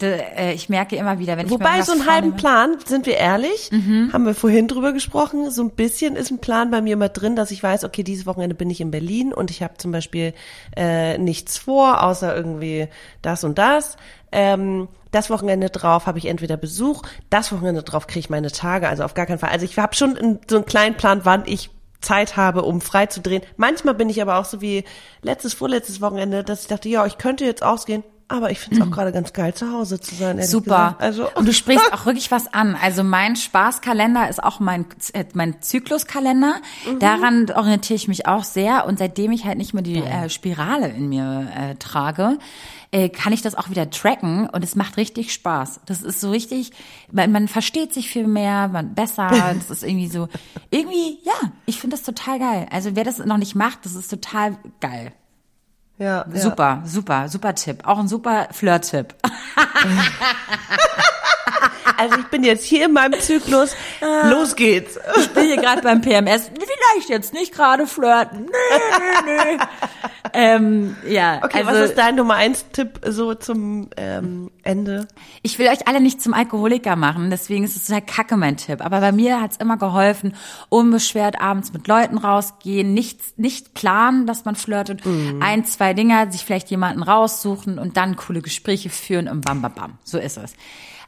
[0.00, 3.16] Äh, ich merke immer wieder, wenn ich mir Wobei so einen halben Plan, sind wir
[3.16, 3.70] ehrlich,
[4.12, 7.36] haben wir vorhin drüber gesprochen, so ein bisschen ist ein Plan bei mir immer drin,
[7.36, 10.32] dass ich weiß, okay, dieses Wochenende bin ich in Berlin und ich habe zum Beispiel
[10.76, 12.88] äh, nichts vor, außer irgendwie
[13.22, 13.96] das und das.
[14.32, 18.88] Ähm, das Wochenende drauf habe ich entweder Besuch, das Wochenende drauf kriege ich meine Tage,
[18.88, 19.50] also auf gar keinen Fall.
[19.50, 21.70] Also ich habe schon einen, so einen kleinen Plan, wann ich
[22.00, 23.42] Zeit habe, um frei zu drehen.
[23.56, 24.84] Manchmal bin ich aber auch so wie
[25.22, 28.86] letztes, vorletztes Wochenende, dass ich dachte, ja, ich könnte jetzt ausgehen, aber ich finde es
[28.86, 30.40] auch gerade ganz geil, zu Hause zu sein.
[30.42, 30.96] Super.
[30.98, 31.02] Gesagt.
[31.02, 32.76] Also und du sprichst auch wirklich was an.
[32.80, 36.54] Also mein Spaßkalender ist auch mein, äh, mein Zykluskalender.
[36.86, 36.98] Mhm.
[37.00, 38.86] Daran orientiere ich mich auch sehr.
[38.86, 42.38] Und seitdem ich halt nicht mehr die äh, Spirale in mir äh, trage,
[42.92, 45.80] äh, kann ich das auch wieder tracken und es macht richtig Spaß.
[45.86, 46.72] Das ist so richtig,
[47.12, 49.30] man, man versteht sich viel mehr, man besser.
[49.60, 50.28] Das ist irgendwie so,
[50.70, 51.32] irgendwie, ja,
[51.66, 52.66] ich finde das total geil.
[52.70, 55.12] Also wer das noch nicht macht, das ist total geil.
[56.00, 56.40] Ja, ja.
[56.40, 57.82] Super, super, super Tipp.
[57.84, 59.14] Auch ein super Flirt-Tipp.
[61.98, 63.76] Also ich bin jetzt hier in meinem Zyklus.
[64.24, 64.98] Los geht's.
[65.18, 66.50] Ich bin hier gerade beim PMS.
[66.54, 68.46] Vielleicht jetzt nicht gerade flirten.
[68.46, 68.80] Nee,
[69.26, 69.58] nee, nee.
[70.34, 75.06] Ähm, ja, Okay, also was ist dein Nummer eins Tipp so zum ähm, Ende?
[75.42, 78.84] ich will euch alle nicht zum Alkoholiker machen, deswegen ist es total kacke mein Tipp.
[78.84, 80.34] Aber bei mir hat's immer geholfen,
[80.68, 85.42] unbeschwert abends mit Leuten rausgehen, nicht, nicht planen, dass man flirtet, Mhm.
[85.42, 89.74] ein, zwei Dinger, sich vielleicht jemanden raussuchen und dann coole Gespräche führen und bam, bam,
[89.74, 89.98] bam.
[90.04, 90.54] So ist es.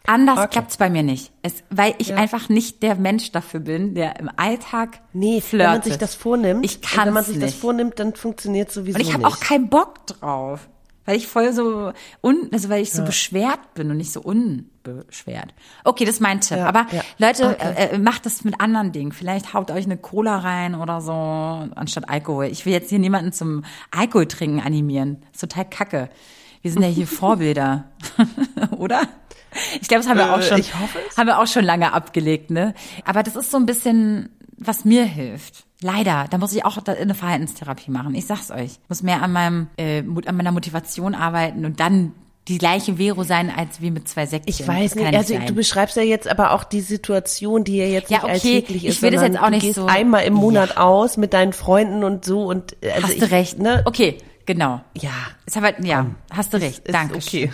[0.07, 0.49] Anders Okay.
[0.51, 1.33] klappt's bei mir nicht.
[1.43, 5.67] Es, weil ich einfach nicht der Mensch dafür bin, der im Alltag Nee, flirtet.
[5.67, 7.59] wenn man sich das vornimmt, Ich kann's wenn man sich das nicht.
[7.61, 9.33] vornimmt, dann funktioniert sowieso Und ich habe nicht.
[9.33, 10.69] auch keinen Bock drauf.
[11.05, 15.53] Weil ich voll so un, also weil ich so beschwert bin und nicht so unbeschwert.
[15.83, 16.59] Okay, das ist mein Tipp.
[16.59, 17.03] Ja, Aber ja.
[17.19, 17.75] Leute, Okay.
[17.77, 19.11] äh, äh, macht das mit anderen Dingen.
[19.11, 22.45] Vielleicht haut euch eine Cola rein oder so, anstatt Alkohol.
[22.47, 25.19] Ich will jetzt hier niemanden zum Alkohol trinken animieren.
[25.33, 26.09] Das ist total kacke.
[26.63, 27.87] Wir sind ja hier Vorbilder.
[28.79, 29.03] oder?
[29.81, 32.51] Ich glaube, das haben wir auch Äh, schon, ich haben wir auch schon lange abgelegt,
[32.51, 32.75] ne?
[33.05, 35.65] Aber das ist so ein bisschen, was mir hilft.
[35.81, 38.15] Leider, da muss ich auch eine Verhaltenstherapie machen.
[38.15, 38.73] Ich sag's euch.
[38.73, 42.13] Ich muss mehr an meinem, äh, an meiner Motivation arbeiten und dann
[42.49, 44.49] die gleiche Vero sein als wie mit zwei Säckchen.
[44.49, 45.47] Ich weiß nicht, ja also sein.
[45.47, 48.85] du beschreibst ja jetzt aber auch die Situation, die ja jetzt Ja, nicht okay, alltäglich
[48.85, 51.35] ich ist, will das jetzt auch du nicht gehst so- einmal im Monat aus mit
[51.35, 53.59] deinen Freunden und so und äh, also Hast ich, du recht.
[53.61, 53.83] Ne?
[53.85, 54.81] Okay, genau.
[55.01, 55.11] Ja,
[55.47, 56.83] Ist aber, ja, hast du recht.
[56.93, 57.15] Danke.
[57.17, 57.51] okay.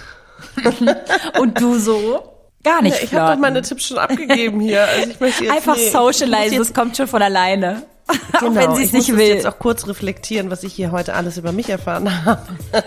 [1.41, 2.35] Und du so?
[2.65, 4.85] Gar nicht Ja, ich habe doch meine Tipps schon abgegeben hier.
[4.87, 7.83] Also ich möchte jetzt Einfach nee, ich muss socialize, das kommt schon von alleine.
[8.33, 9.29] auch Genau, wenn sie es ich muss nicht will.
[9.29, 12.43] jetzt auch kurz reflektieren, was ich hier heute alles über mich erfahren habe.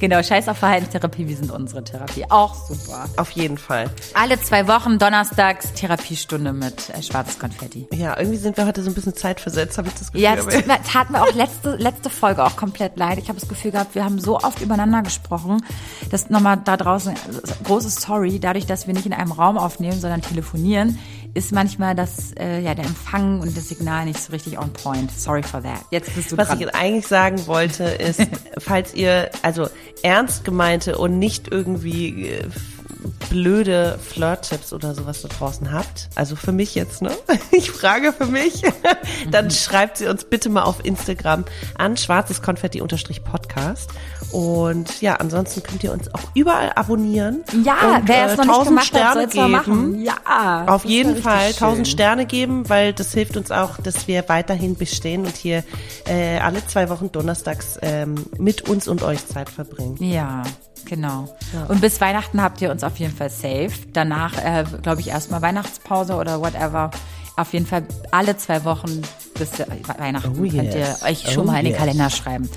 [0.00, 2.24] Genau, scheiß auf Verhaltenstherapie, wir sind unsere Therapie.
[2.30, 3.06] Auch super.
[3.16, 3.90] Auf jeden Fall.
[4.14, 7.86] Alle zwei Wochen donnerstags Therapiestunde mit äh, schwarzes Konfetti.
[7.92, 10.20] Ja, irgendwie sind wir heute so ein bisschen zeitversetzt, habe ich das Gefühl.
[10.22, 13.18] Ja, das tut mir- tat mir auch letzte, letzte Folge auch komplett leid.
[13.18, 15.64] Ich habe das Gefühl gehabt, wir haben so oft übereinander gesprochen,
[16.10, 17.14] dass nochmal da draußen,
[17.64, 20.98] große Sorry, dadurch, dass wir nicht in einem Raum aufnehmen, sondern telefonieren,
[21.34, 25.10] ist manchmal das, äh, ja, der Empfang und das Signal nicht so richtig on point.
[25.10, 25.84] Sorry for that.
[25.90, 26.58] Jetzt bist du Was dran.
[26.58, 28.22] ich jetzt eigentlich sagen wollte, ist,
[28.58, 29.68] falls ihr also
[30.02, 32.48] ernst gemeinte und nicht irgendwie äh,
[33.30, 37.10] blöde Flirt-Tipps oder sowas da draußen habt, also für mich jetzt, ne?
[37.50, 38.62] Ich frage für mich,
[39.30, 41.44] dann schreibt sie uns bitte mal auf Instagram
[41.76, 43.90] an schwarzeskonfetti-podcast.
[44.34, 47.44] Und ja, ansonsten könnt ihr uns auch überall abonnieren.
[47.64, 49.76] ja, und, wer es äh, noch nicht 1000 gemacht hat, Sterne soll mal geben.
[49.92, 50.02] machen.
[50.02, 50.64] Ja.
[50.66, 51.92] Auf jeden Fall richtig 1000 schön.
[51.92, 55.62] Sterne geben, weil das hilft uns auch, dass wir weiterhin bestehen und hier
[56.08, 59.98] äh, alle zwei Wochen donnerstags ähm, mit uns und euch Zeit verbringen.
[60.00, 60.42] Ja,
[60.84, 61.32] genau.
[61.68, 63.70] Und bis Weihnachten habt ihr uns auf jeden Fall safe.
[63.92, 66.90] Danach, äh, glaube ich, erstmal Weihnachtspause oder whatever.
[67.36, 69.00] Auf jeden Fall alle zwei Wochen
[69.38, 69.66] bis äh,
[69.96, 71.02] Weihnachten Oh könnt ihr yes.
[71.04, 71.78] euch schon Oh mal in den yes.
[71.78, 72.48] Kalender schreiben.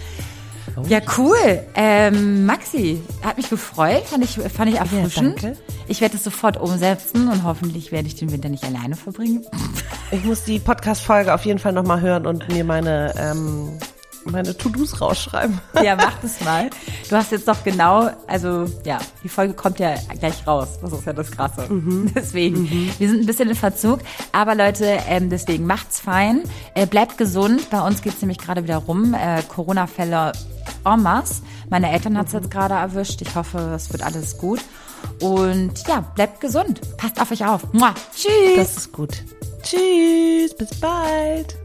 [0.88, 1.64] Ja, cool.
[1.76, 5.44] Ähm, Maxi, hat mich gefreut, fand ich, fand ich erfrischend.
[5.44, 5.58] danke.
[5.88, 9.46] ich werde es sofort umsetzen und hoffentlich werde ich den Winter nicht alleine verbringen.
[10.12, 13.78] Ich muss die Podcast-Folge auf jeden Fall nochmal hören und mir meine, ähm,
[14.32, 15.60] meine To-Dos rausschreiben.
[15.84, 16.70] Ja, mach das mal.
[17.10, 20.80] Du hast jetzt doch genau, also ja, die Folge kommt ja gleich raus.
[20.82, 21.68] Das ist ja das Krasse.
[22.16, 24.00] Deswegen, wir sind ein bisschen in Verzug.
[24.32, 26.44] Aber Leute, ähm, deswegen macht's fein.
[26.74, 27.70] Äh, bleibt gesund.
[27.70, 29.14] Bei uns geht's nämlich gerade wieder rum.
[29.14, 30.34] Äh, Corona-Fälle
[30.86, 31.42] en masse.
[31.70, 33.22] Meine Eltern hat's jetzt gerade erwischt.
[33.22, 34.60] Ich hoffe, es wird alles gut.
[35.22, 36.82] Und ja, bleibt gesund.
[36.98, 37.74] Passt auf euch auf.
[37.74, 37.94] Mua.
[38.16, 38.56] Tschüss.
[38.56, 39.24] Das ist gut.
[39.64, 41.58] Tschüss, bis bald.